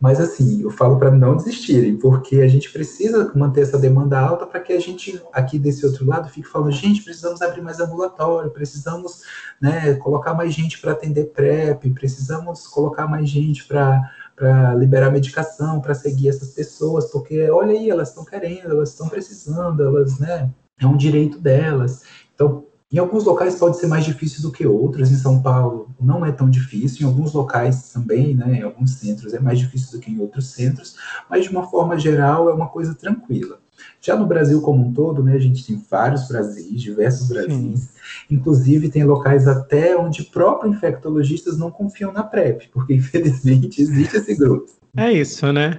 [0.00, 4.46] Mas assim, eu falo para não desistirem, porque a gente precisa manter essa demanda alta
[4.46, 8.50] para que a gente aqui desse outro lado fique falando, gente, precisamos abrir mais ambulatório,
[8.50, 9.22] precisamos
[9.60, 14.08] né, colocar mais gente para atender PrEP, precisamos colocar mais gente para
[14.38, 19.08] para liberar medicação, para seguir essas pessoas, porque olha aí, elas estão querendo, elas estão
[19.08, 20.48] precisando, elas, né,
[20.80, 22.02] é um direito delas.
[22.32, 26.24] Então, em alguns locais pode ser mais difícil do que outros, em São Paulo não
[26.24, 30.00] é tão difícil, em alguns locais também, né, em alguns centros é mais difícil do
[30.00, 30.94] que em outros centros,
[31.28, 33.58] mas de uma forma geral é uma coisa tranquila.
[34.00, 37.88] Já no Brasil como um todo, né, a gente tem vários Brasis, diversos Brasis, Sim.
[38.30, 44.34] inclusive tem locais até onde próprios infectologistas não confiam na PrEP, porque infelizmente existe esse
[44.34, 44.78] grupo.
[44.96, 45.78] É isso, né?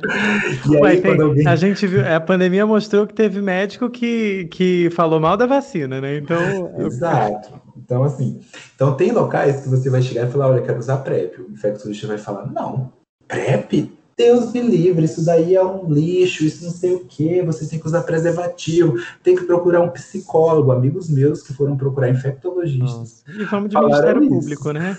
[0.70, 1.48] E aí, Ué, tem, alguém...
[1.48, 6.00] A gente viu, a pandemia mostrou que teve médico que, que falou mal da vacina,
[6.00, 6.18] né?
[6.18, 6.40] Então.
[6.86, 7.60] Exato.
[7.76, 8.40] Então, assim,
[8.76, 11.42] então tem locais que você vai chegar e falar, olha, quero usar PrEP.
[11.42, 12.94] O infectologista vai falar, não,
[13.28, 13.92] PrEP?
[14.20, 17.80] Deus me livre, isso daí é um lixo, isso não sei o que, você tem
[17.80, 23.24] que usar preservativo, tem que procurar um psicólogo, amigos meus que foram procurar infectologistas.
[23.26, 23.42] Nossa.
[23.42, 24.30] E vamos de Ministério isso.
[24.30, 24.98] Público, né?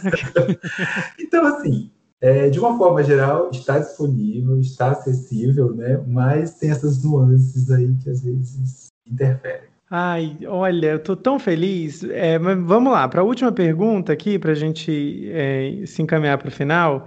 [1.20, 6.02] então, assim, é, de uma forma geral, está disponível, está acessível, né?
[6.06, 9.68] Mas tem essas nuances aí que às vezes interferem.
[9.90, 12.02] Ai, olha, eu tô tão feliz.
[12.04, 16.38] É, mas vamos lá, para a última pergunta aqui, para a gente é, se encaminhar
[16.38, 17.06] para o final.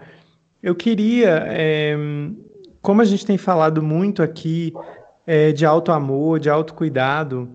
[0.64, 1.94] Eu queria, é,
[2.82, 4.74] como a gente tem falado muito aqui
[5.28, 7.50] é, de alto amor, de autocuidado,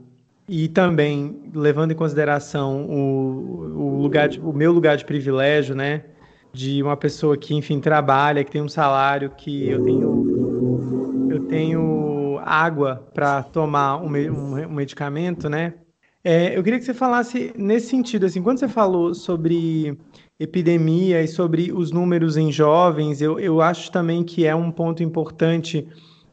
[0.47, 6.05] e também levando em consideração o, o, lugar de, o meu lugar de privilégio, né?
[6.53, 12.41] De uma pessoa que, enfim, trabalha, que tem um salário, que eu tenho, eu tenho
[12.45, 15.75] água para tomar um, um, um, medicamento, né?
[16.23, 19.99] É, eu queria que você falasse nesse sentido, assim, quando você falou sobre
[20.39, 25.03] epidemia e sobre os números em jovens, eu, eu acho também que é um ponto
[25.03, 25.87] importante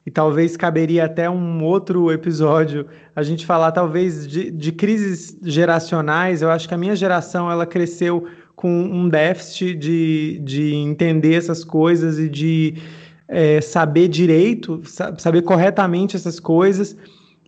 [0.05, 2.85] e talvez caberia até um outro episódio
[3.15, 6.43] a gente falar talvez de, de crises geracionais.
[6.43, 11.63] Eu acho que a minha geração ela cresceu com um déficit de, de entender essas
[11.63, 12.75] coisas e de
[13.27, 14.81] é, saber direito,
[15.17, 16.95] saber corretamente essas coisas.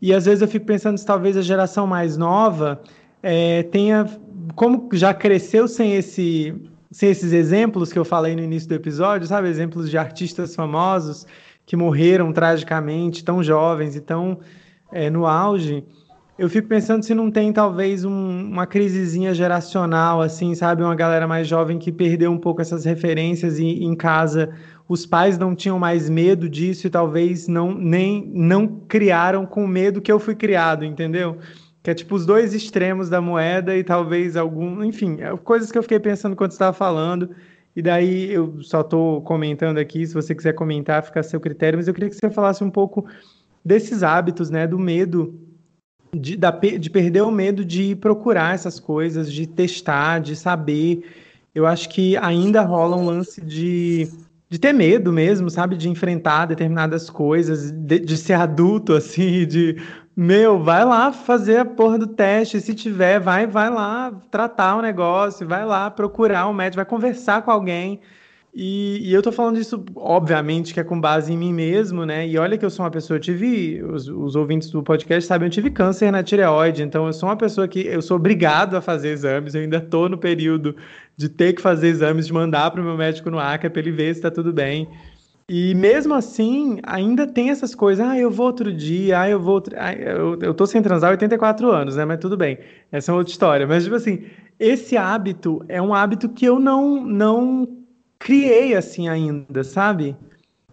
[0.02, 2.82] E às vezes eu fico pensando se talvez a geração mais nova
[3.22, 4.06] é, tenha,
[4.56, 6.56] como já cresceu sem esse,
[6.92, 11.26] sem esses exemplos que eu falei no início do episódio, sabe, exemplos de artistas famosos
[11.66, 14.40] que morreram tragicamente, tão jovens e tão
[14.92, 15.84] é, no auge.
[16.38, 20.84] Eu fico pensando se não tem talvez um, uma crisezinha geracional, assim, sabe?
[20.84, 24.54] Uma galera mais jovem que perdeu um pouco essas referências e em casa
[24.88, 30.00] os pais não tinham mais medo disso e talvez não nem não criaram com medo
[30.00, 31.38] que eu fui criado, entendeu?
[31.88, 35.78] Que é tipo os dois extremos da moeda e talvez algum, enfim, é coisas que
[35.78, 37.30] eu fiquei pensando quando estava falando.
[37.74, 41.80] E daí eu só estou comentando aqui, se você quiser comentar, fica a seu critério,
[41.80, 43.08] mas eu queria que você falasse um pouco
[43.64, 45.40] desses hábitos, né, do medo
[46.14, 51.10] de, da, de perder o medo de procurar essas coisas, de testar, de saber.
[51.56, 54.10] Eu acho que ainda rola um lance de
[54.50, 55.76] de ter medo mesmo, sabe?
[55.76, 59.78] De enfrentar determinadas coisas, de, de, ser adulto, assim, de
[60.20, 64.82] meu, vai lá fazer a porra do teste, se tiver, vai, vai lá tratar o
[64.82, 68.00] negócio, vai lá procurar um médico, vai conversar com alguém.
[68.52, 72.28] E, e, eu tô falando isso, obviamente, que é com base em mim mesmo, né?
[72.28, 75.46] E olha que eu sou uma pessoa, eu tive, os, os ouvintes do podcast sabem,
[75.46, 78.82] eu tive câncer na tireoide, então eu sou uma pessoa que eu sou obrigado a
[78.82, 80.76] fazer exames, eu ainda tô no período
[81.16, 83.92] de ter que fazer exames, de mandar para o meu médico no ACA para ele
[83.92, 84.88] ver se está tudo bem.
[85.50, 89.54] E mesmo assim, ainda tem essas coisas, ah, eu vou outro dia, ah, eu vou
[89.54, 89.74] outro...
[89.78, 92.04] Ah, eu, eu tô sem transar há 84 anos, né?
[92.04, 92.60] Mas tudo bem,
[92.92, 93.66] essa é outra história.
[93.66, 94.26] Mas, tipo assim,
[94.60, 97.66] esse hábito é um hábito que eu não, não
[98.20, 100.18] criei assim ainda, sabe?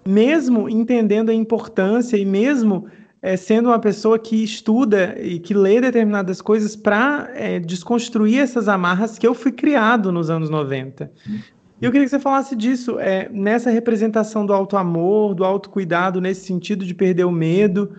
[0.05, 2.89] Mesmo entendendo a importância e mesmo
[3.23, 8.69] é, sendo uma pessoa que estuda e que lê determinadas coisas para é, desconstruir essas
[8.69, 11.11] amarras que eu fui criado nos anos 90.
[11.81, 16.47] E eu queria que você falasse disso, é, nessa representação do auto-amor, do autocuidado, nesse
[16.47, 17.97] sentido de perder o medo.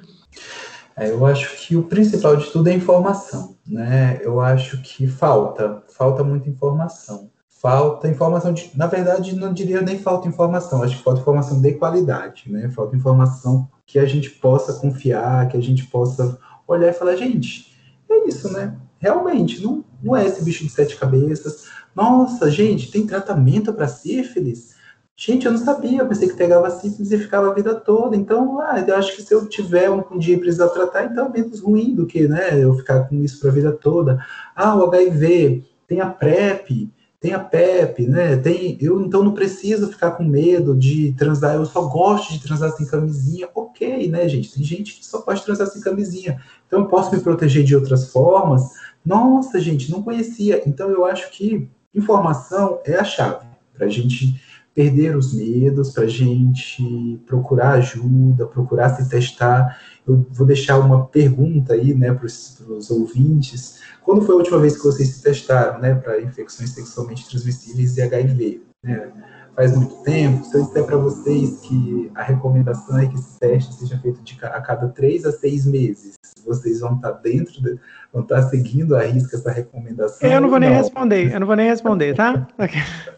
[0.97, 4.19] É, eu acho que o principal de tudo é informação, né?
[4.23, 7.29] Eu acho que falta, falta muita informação
[7.65, 11.73] falta informação de, na verdade, não diria nem falta informação, acho que falta informação de
[11.73, 12.69] qualidade, né?
[12.69, 17.75] Falta informação que a gente possa confiar, que a gente possa olhar e falar, gente,
[18.07, 18.77] é isso, né?
[18.99, 21.65] Realmente, não, não é esse bicho de sete cabeças.
[21.95, 24.75] Nossa, gente, tem tratamento para sífilis?
[25.17, 28.17] Gente, eu não sabia, eu pensei que pegava sífilis e ficava a vida toda.
[28.17, 31.27] Então, ah, eu acho que se eu tiver um, um dia e precisar tratar, então
[31.27, 34.19] é menos ruim do que, né, eu ficar com isso para a vida toda.
[34.53, 36.91] Ah, o HIV, tem a PrEP,
[37.25, 38.37] tem a PEP, né?
[38.37, 42.71] Tem, eu então não preciso ficar com medo de transar, eu só gosto de transar
[42.73, 43.49] sem camisinha.
[43.55, 44.53] Ok, né, gente?
[44.53, 46.39] Tem gente que só pode transar sem camisinha.
[46.67, 48.69] Então eu posso me proteger de outras formas.
[49.03, 50.61] Nossa, gente, não conhecia.
[50.67, 54.41] Então eu acho que informação é a chave para a gente
[54.73, 59.79] perder os medos, para a gente procurar ajuda, procurar se testar.
[60.05, 64.77] Eu vou deixar uma pergunta aí, né, para os ouvintes quando foi a última vez
[64.77, 68.61] que vocês se testaram, né, para infecções sexualmente transmissíveis e HIV?
[68.83, 69.11] Né?
[69.55, 70.43] Faz muito tempo.
[70.43, 74.37] Se eu disser para vocês que a recomendação é que esse teste seja feito de,
[74.43, 77.79] a cada três a seis meses, vocês vão estar tá dentro, de,
[78.11, 80.29] vão estar tá seguindo a risca essa recomendação?
[80.29, 80.77] Eu não vou nem não.
[80.77, 82.47] responder, eu não vou nem responder, tá?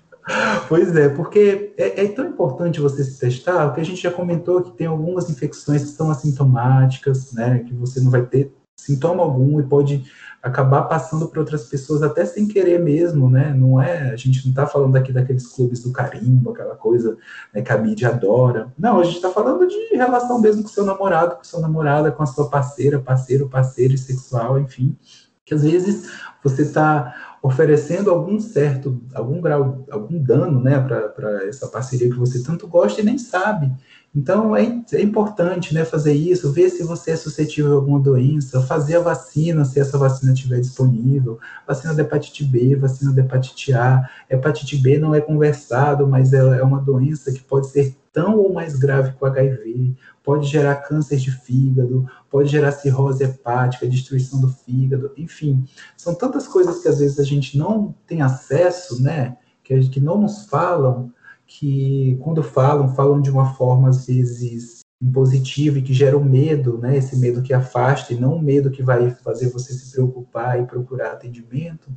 [0.68, 4.62] Pois é, porque é, é, tão importante você se testar, porque a gente já comentou
[4.62, 9.60] que tem algumas infecções que são assintomáticas, né, que você não vai ter sintoma algum
[9.60, 10.06] e pode
[10.42, 13.54] acabar passando para outras pessoas até sem querer mesmo, né?
[13.54, 17.18] Não é, a gente não está falando aqui daqueles clubes do carimbo, aquela coisa
[17.54, 18.72] né, que a mídia adora.
[18.78, 22.24] Não, a gente está falando de relação mesmo com seu namorado, com sua namorada, com
[22.24, 24.96] a sua parceira, parceiro, parceiro sexual, enfim,
[25.44, 26.10] que às vezes
[26.44, 32.44] você está oferecendo algum certo, algum grau, algum dano, né, para essa parceria que você
[32.44, 33.72] tanto gosta e nem sabe.
[34.18, 34.64] Então é,
[34.94, 39.00] é, importante né, fazer isso, ver se você é suscetível a alguma doença, fazer a
[39.00, 44.10] vacina, se essa vacina estiver disponível, vacina da hepatite B, vacina da hepatite A.
[44.28, 48.52] Hepatite B não é conversado, mas é, é uma doença que pode ser tão ou
[48.52, 54.42] mais grave que o HIV, pode gerar câncer de fígado, pode gerar cirrose hepática, destruição
[54.42, 55.64] do fígado, enfim,
[55.96, 60.20] são tantas coisas que às vezes a gente não tem acesso, né, que, que não
[60.20, 61.14] nos falam,
[61.48, 66.26] que quando falam, falam de uma forma às vezes impositiva e que gera o um
[66.26, 66.98] medo, né?
[66.98, 70.66] Esse medo que afasta e não o medo que vai fazer você se preocupar e
[70.66, 71.88] procurar atendimento,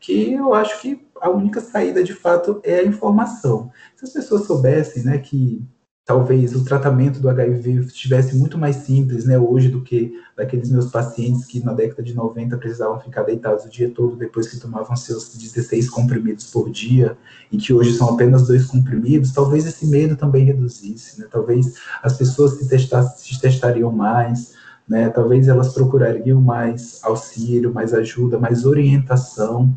[0.00, 3.70] que eu acho que a única saída de fato é a informação.
[3.96, 5.66] Se as pessoas soubessem, né, que
[6.06, 10.86] talvez o tratamento do HIV estivesse muito mais simples, né, hoje do que daqueles meus
[10.86, 14.94] pacientes que na década de 90 precisavam ficar deitados o dia todo depois que tomavam
[14.94, 17.18] seus 16 comprimidos por dia
[17.50, 21.26] e que hoje são apenas dois comprimidos, talvez esse medo também reduzisse, né?
[21.28, 24.54] Talvez as pessoas se, testassem, se testariam mais,
[24.88, 25.08] né?
[25.08, 29.76] Talvez elas procurariam mais auxílio, mais ajuda, mais orientação.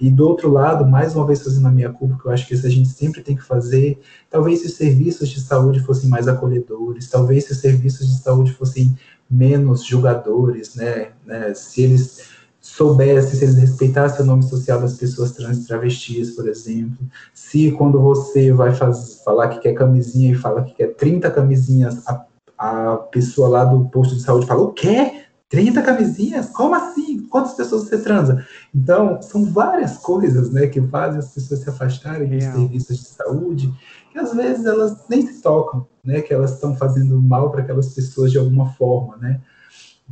[0.00, 2.54] E do outro lado, mais uma vez fazendo a minha culpa, que eu acho que
[2.54, 6.26] isso a gente sempre tem que fazer, talvez se os serviços de saúde fossem mais
[6.26, 8.96] acolhedores, talvez se os serviços de saúde fossem
[9.30, 11.08] menos julgadores, né?
[11.26, 11.52] né?
[11.54, 12.30] Se eles
[12.60, 16.98] soubessem, se eles respeitassem o nome social das pessoas trans e travestis, por exemplo,
[17.34, 22.06] se quando você vai faz, falar que quer camisinha e fala que quer 30 camisinhas,
[22.06, 22.24] a,
[22.58, 25.24] a pessoa lá do posto de saúde fala, o quê?
[25.50, 26.48] 30 camisinhas?
[26.48, 27.26] Como assim?
[27.26, 28.46] Quantas pessoas você transa?
[28.74, 33.74] Então, são várias coisas, né, que fazem as pessoas se afastarem dos serviços de saúde,
[34.12, 37.92] que às vezes elas nem se tocam, né, que elas estão fazendo mal para aquelas
[37.92, 39.40] pessoas de alguma forma, né?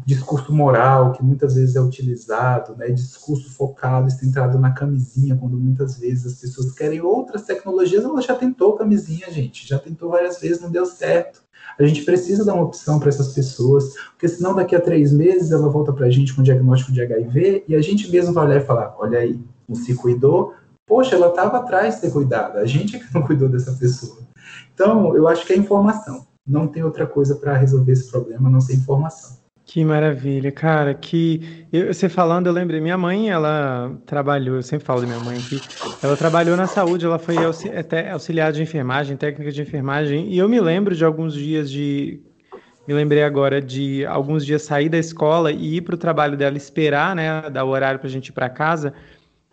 [0.07, 5.99] Discurso moral que muitas vezes é utilizado, né, discurso focado, centrado na camisinha, quando muitas
[5.99, 10.61] vezes as pessoas querem outras tecnologias, ela já tentou camisinha, gente, já tentou várias vezes,
[10.61, 11.43] não deu certo.
[11.79, 15.53] A gente precisa dar uma opção para essas pessoas, porque senão daqui a três meses
[15.53, 18.57] ela volta para a gente com diagnóstico de HIV e a gente mesmo vai olhar
[18.57, 20.55] e falar, olha aí, não se cuidou,
[20.87, 24.19] poxa, ela estava atrás de ter cuidado, a gente é que não cuidou dessa pessoa.
[24.75, 26.27] Então, eu acho que é informação.
[26.47, 29.37] Não tem outra coisa para resolver esse problema, não ser informação.
[29.69, 30.95] Que maravilha, cara.
[30.95, 32.81] Que eu, você falando, eu lembrei.
[32.81, 34.57] Minha mãe, ela trabalhou.
[34.57, 35.61] Eu sempre falo da minha mãe aqui.
[36.03, 37.05] Ela trabalhou na saúde.
[37.05, 37.37] Ela foi
[37.79, 40.33] até auxiliar de enfermagem, técnica de enfermagem.
[40.33, 42.19] E eu me lembro de alguns dias de.
[42.87, 46.57] Me lembrei agora de alguns dias sair da escola e ir para o trabalho dela,
[46.57, 48.95] esperar, né, dar o horário para a gente ir para casa.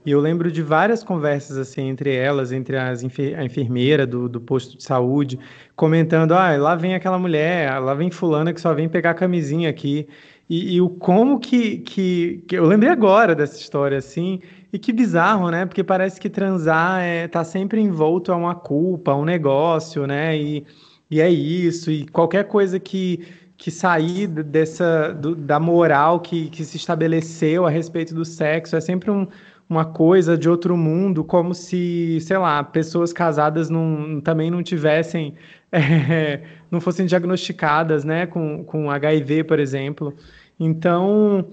[0.06, 4.30] E eu lembro de várias conversas assim entre elas, entre as enfer a enfermeira do,
[4.30, 5.40] do posto de saúde,
[5.76, 9.70] comentando: ah, lá vem aquela mulher, lá vem fulana que só vem pegar a camisinha
[9.70, 10.08] aqui.
[10.48, 14.40] E, e, o como que, que, que, Eu lembrei agora dessa história, assim,
[14.72, 15.66] e que bizarro, né?
[15.66, 20.38] Porque parece que transar é, tá sempre envolto a uma culpa, a um negócio, né?
[20.38, 20.64] E,
[21.10, 23.26] e é isso, e qualquer coisa que,
[23.58, 28.82] que sair dessa do, da moral que, que se estabeleceu a respeito do sexo é
[28.82, 29.28] sempre um,
[29.70, 35.34] uma coisa de outro mundo, como se, sei lá, pessoas casadas não, também não tivessem,
[35.72, 40.14] é, não fossem diagnosticadas, né, com, com HIV, por exemplo.
[40.60, 41.48] Então,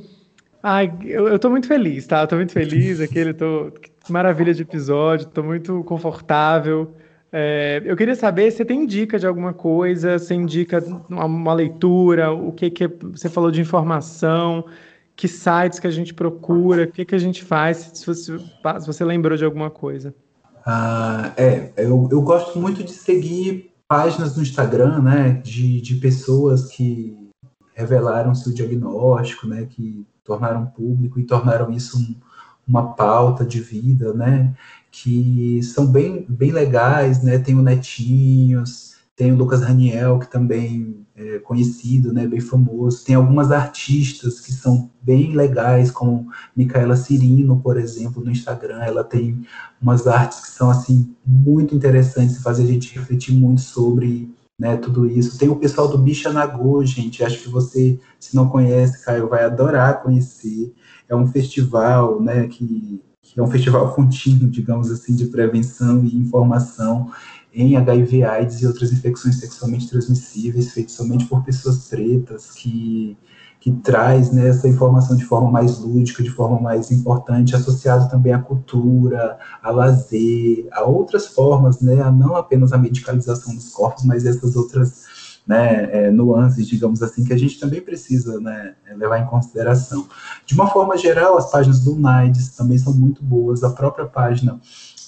[0.62, 2.22] ai, eu, eu tô muito feliz, tá?
[2.22, 3.72] Eu tô muito feliz, aquele, tô,
[4.08, 6.94] maravilha de episódio, tô muito confortável.
[7.34, 11.54] É, eu queria saber se você tem dica de alguma coisa, se indica uma, uma
[11.54, 14.66] leitura, o que, que você falou de informação,
[15.16, 18.86] que sites que a gente procura, o que, que a gente faz, se você, se
[18.86, 20.14] você lembrou de alguma coisa.
[20.64, 26.68] Ah, é, eu, eu gosto muito de seguir páginas no Instagram, né, de, de pessoas
[26.68, 27.16] que
[27.74, 32.14] revelaram seu diagnóstico, né, que tornaram público e tornaram isso um,
[32.66, 34.54] uma pauta de vida, né,
[34.90, 41.01] que são bem, bem legais, né, tem o Netinhos, tem o Lucas Raniel, que também
[41.22, 43.04] é conhecido, né, bem famoso.
[43.04, 48.82] Tem algumas artistas que são bem legais, como Micaela Cirino, por exemplo, no Instagram.
[48.82, 49.42] Ela tem
[49.80, 55.06] umas artes que são assim muito interessantes, fazem a gente refletir muito sobre né, tudo
[55.06, 55.38] isso.
[55.38, 57.24] Tem o pessoal do Bicha Nagô, gente.
[57.24, 60.72] Acho que você, se não conhece, Caio, vai adorar conhecer.
[61.08, 66.16] É um festival, né, que, que é um festival contínuo, digamos assim, de prevenção e
[66.16, 67.10] informação
[67.54, 73.16] em HIV, AIDS e outras infecções sexualmente transmissíveis, feito somente por pessoas pretas, que,
[73.60, 78.32] que traz né, essa informação de forma mais lúdica, de forma mais importante, associado também
[78.32, 84.24] à cultura, a lazer, a outras formas, né, não apenas a medicalização dos corpos, mas
[84.24, 85.02] essas outras
[85.46, 90.06] né, é, nuances, digamos assim, que a gente também precisa né, levar em consideração.
[90.46, 94.60] De uma forma geral, as páginas do NAIDS também são muito boas, a própria página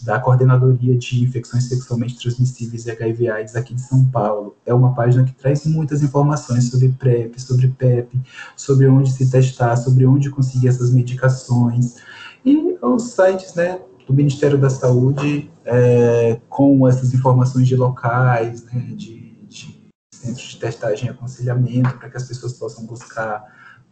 [0.04, 4.54] da Coordenadoria de Infecções Sexualmente Transmissíveis e HIV AIDS aqui de São Paulo.
[4.66, 8.20] É uma página que traz muitas informações sobre PrEP, sobre PEP,
[8.54, 11.96] sobre onde se testar, sobre onde conseguir essas medicações.
[12.44, 18.92] E os sites né, do Ministério da Saúde é, com essas informações de locais, né,
[18.94, 19.82] de, de
[20.12, 23.42] centros de testagem e aconselhamento, para que as pessoas possam buscar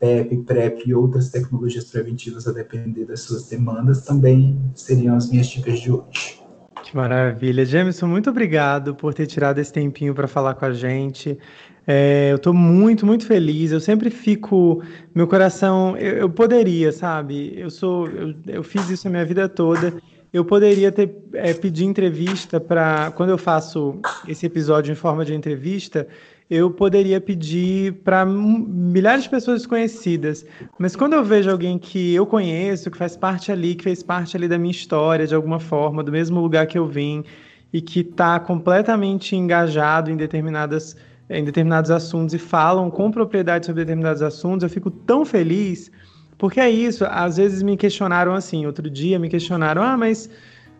[0.02, 5.46] PEP, PrEP e outras tecnologias preventivas a depender das suas demandas também seriam as minhas
[5.46, 6.42] dicas de hoje.
[6.82, 7.64] Que maravilha.
[7.64, 11.38] Jameson, muito obrigado por ter tirado esse tempinho para falar com a gente.
[11.86, 13.70] É, eu estou muito, muito feliz.
[13.70, 14.82] Eu sempre fico.
[15.14, 15.96] Meu coração.
[15.96, 17.54] Eu, eu poderia, sabe?
[17.56, 18.08] Eu sou.
[18.08, 19.94] Eu, eu, fiz isso a minha vida toda.
[20.32, 23.12] Eu poderia ter é, pedir entrevista para.
[23.12, 26.08] Quando eu faço esse episódio em forma de entrevista,
[26.54, 30.44] eu poderia pedir para milhares de pessoas desconhecidas.
[30.78, 34.36] Mas quando eu vejo alguém que eu conheço, que faz parte ali, que fez parte
[34.36, 37.24] ali da minha história de alguma forma, do mesmo lugar que eu vim,
[37.72, 40.94] e que está completamente engajado em determinadas
[41.30, 45.90] em determinados assuntos e falam com propriedade sobre determinados assuntos, eu fico tão feliz,
[46.36, 50.28] porque é isso, às vezes me questionaram assim, outro dia me questionaram, ah, mas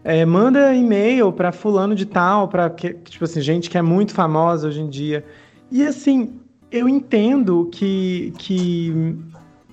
[0.05, 4.69] é, manda e-mail para fulano de tal, para tipo assim, gente que é muito famosa
[4.69, 5.25] hoje em dia.
[5.73, 6.39] E assim,
[6.71, 9.17] eu entendo que, que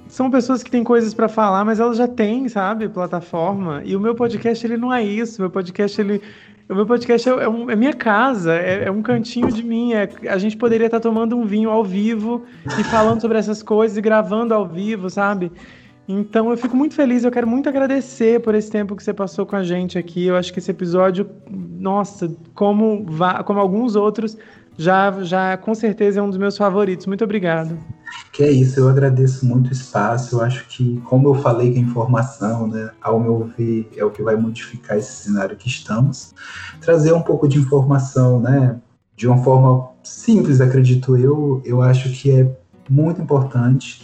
[0.07, 3.81] são pessoas que têm coisas para falar, mas elas já têm, sabe, plataforma.
[3.83, 5.41] E o meu podcast ele não é isso.
[5.41, 6.21] Meu podcast ele
[6.69, 9.93] o meu podcast é, é, um, é minha casa, é, é, um cantinho de mim.
[9.93, 12.45] É, a gente poderia estar tomando um vinho ao vivo
[12.79, 15.51] e falando sobre essas coisas e gravando ao vivo, sabe?
[16.07, 19.45] Então eu fico muito feliz, eu quero muito agradecer por esse tempo que você passou
[19.45, 20.27] com a gente aqui.
[20.27, 23.05] Eu acho que esse episódio, nossa, como,
[23.45, 24.37] como alguns outros,
[24.79, 27.05] já, já com certeza é um dos meus favoritos.
[27.05, 27.77] Muito obrigado.
[28.31, 30.37] Que é isso, eu agradeço muito o espaço.
[30.37, 34.09] Eu acho que, como eu falei que a informação, né, ao meu ver, é o
[34.09, 36.33] que vai modificar esse cenário que estamos.
[36.79, 38.77] Trazer um pouco de informação, né,
[39.17, 42.49] de uma forma simples, acredito eu, eu acho que é
[42.89, 44.01] muito importante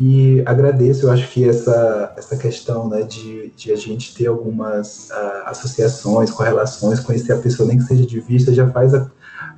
[0.00, 5.10] e agradeço, eu acho que essa, essa questão né, de, de a gente ter algumas
[5.10, 9.08] uh, associações, correlações, conhecer a pessoa, nem que seja de vista, já faz a,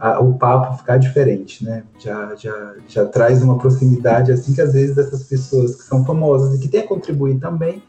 [0.01, 1.82] a, o papo ficar diferente, né?
[1.98, 6.55] Já, já, já traz uma proximidade, assim, que às vezes essas pessoas que são famosas
[6.55, 7.82] e que têm a contribuir também,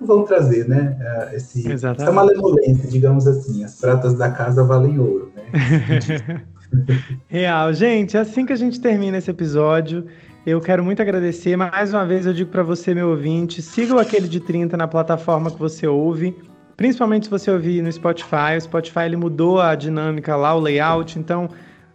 [0.00, 0.96] vão trazer, né?
[1.32, 3.64] Esse, essa malemolência, digamos assim.
[3.64, 6.42] As pratas da casa valem ouro, né?
[7.28, 7.72] Real.
[7.72, 10.06] Gente, assim que a gente termina esse episódio.
[10.44, 11.56] Eu quero muito agradecer.
[11.56, 14.88] Mais uma vez, eu digo para você, meu ouvinte, siga o Aquele de 30 na
[14.88, 16.36] plataforma que você ouve.
[16.76, 18.56] Principalmente se você ouvir no Spotify.
[18.56, 21.18] O Spotify ele mudou a dinâmica lá, o layout.
[21.18, 21.48] Então,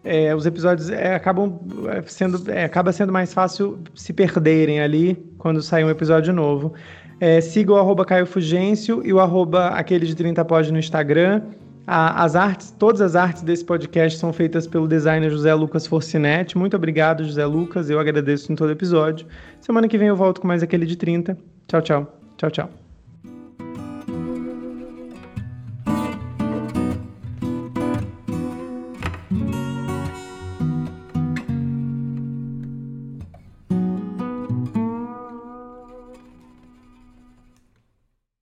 [0.03, 1.59] é, os episódios é, acabam
[1.89, 6.73] é, sendo, é, acaba sendo mais fácil se perderem ali quando sair um episódio novo.
[7.19, 11.41] É, siga o arroba Caio Fugêncio e o arroba aquele de 30 pod no Instagram.
[11.85, 16.57] A, as artes, todas as artes desse podcast são feitas pelo designer José Lucas Forcinetti.
[16.57, 17.89] Muito obrigado, José Lucas.
[17.89, 19.25] Eu agradeço em todo episódio.
[19.61, 21.37] Semana que vem eu volto com mais aquele de 30.
[21.67, 22.19] Tchau, tchau.
[22.37, 22.86] Tchau, tchau.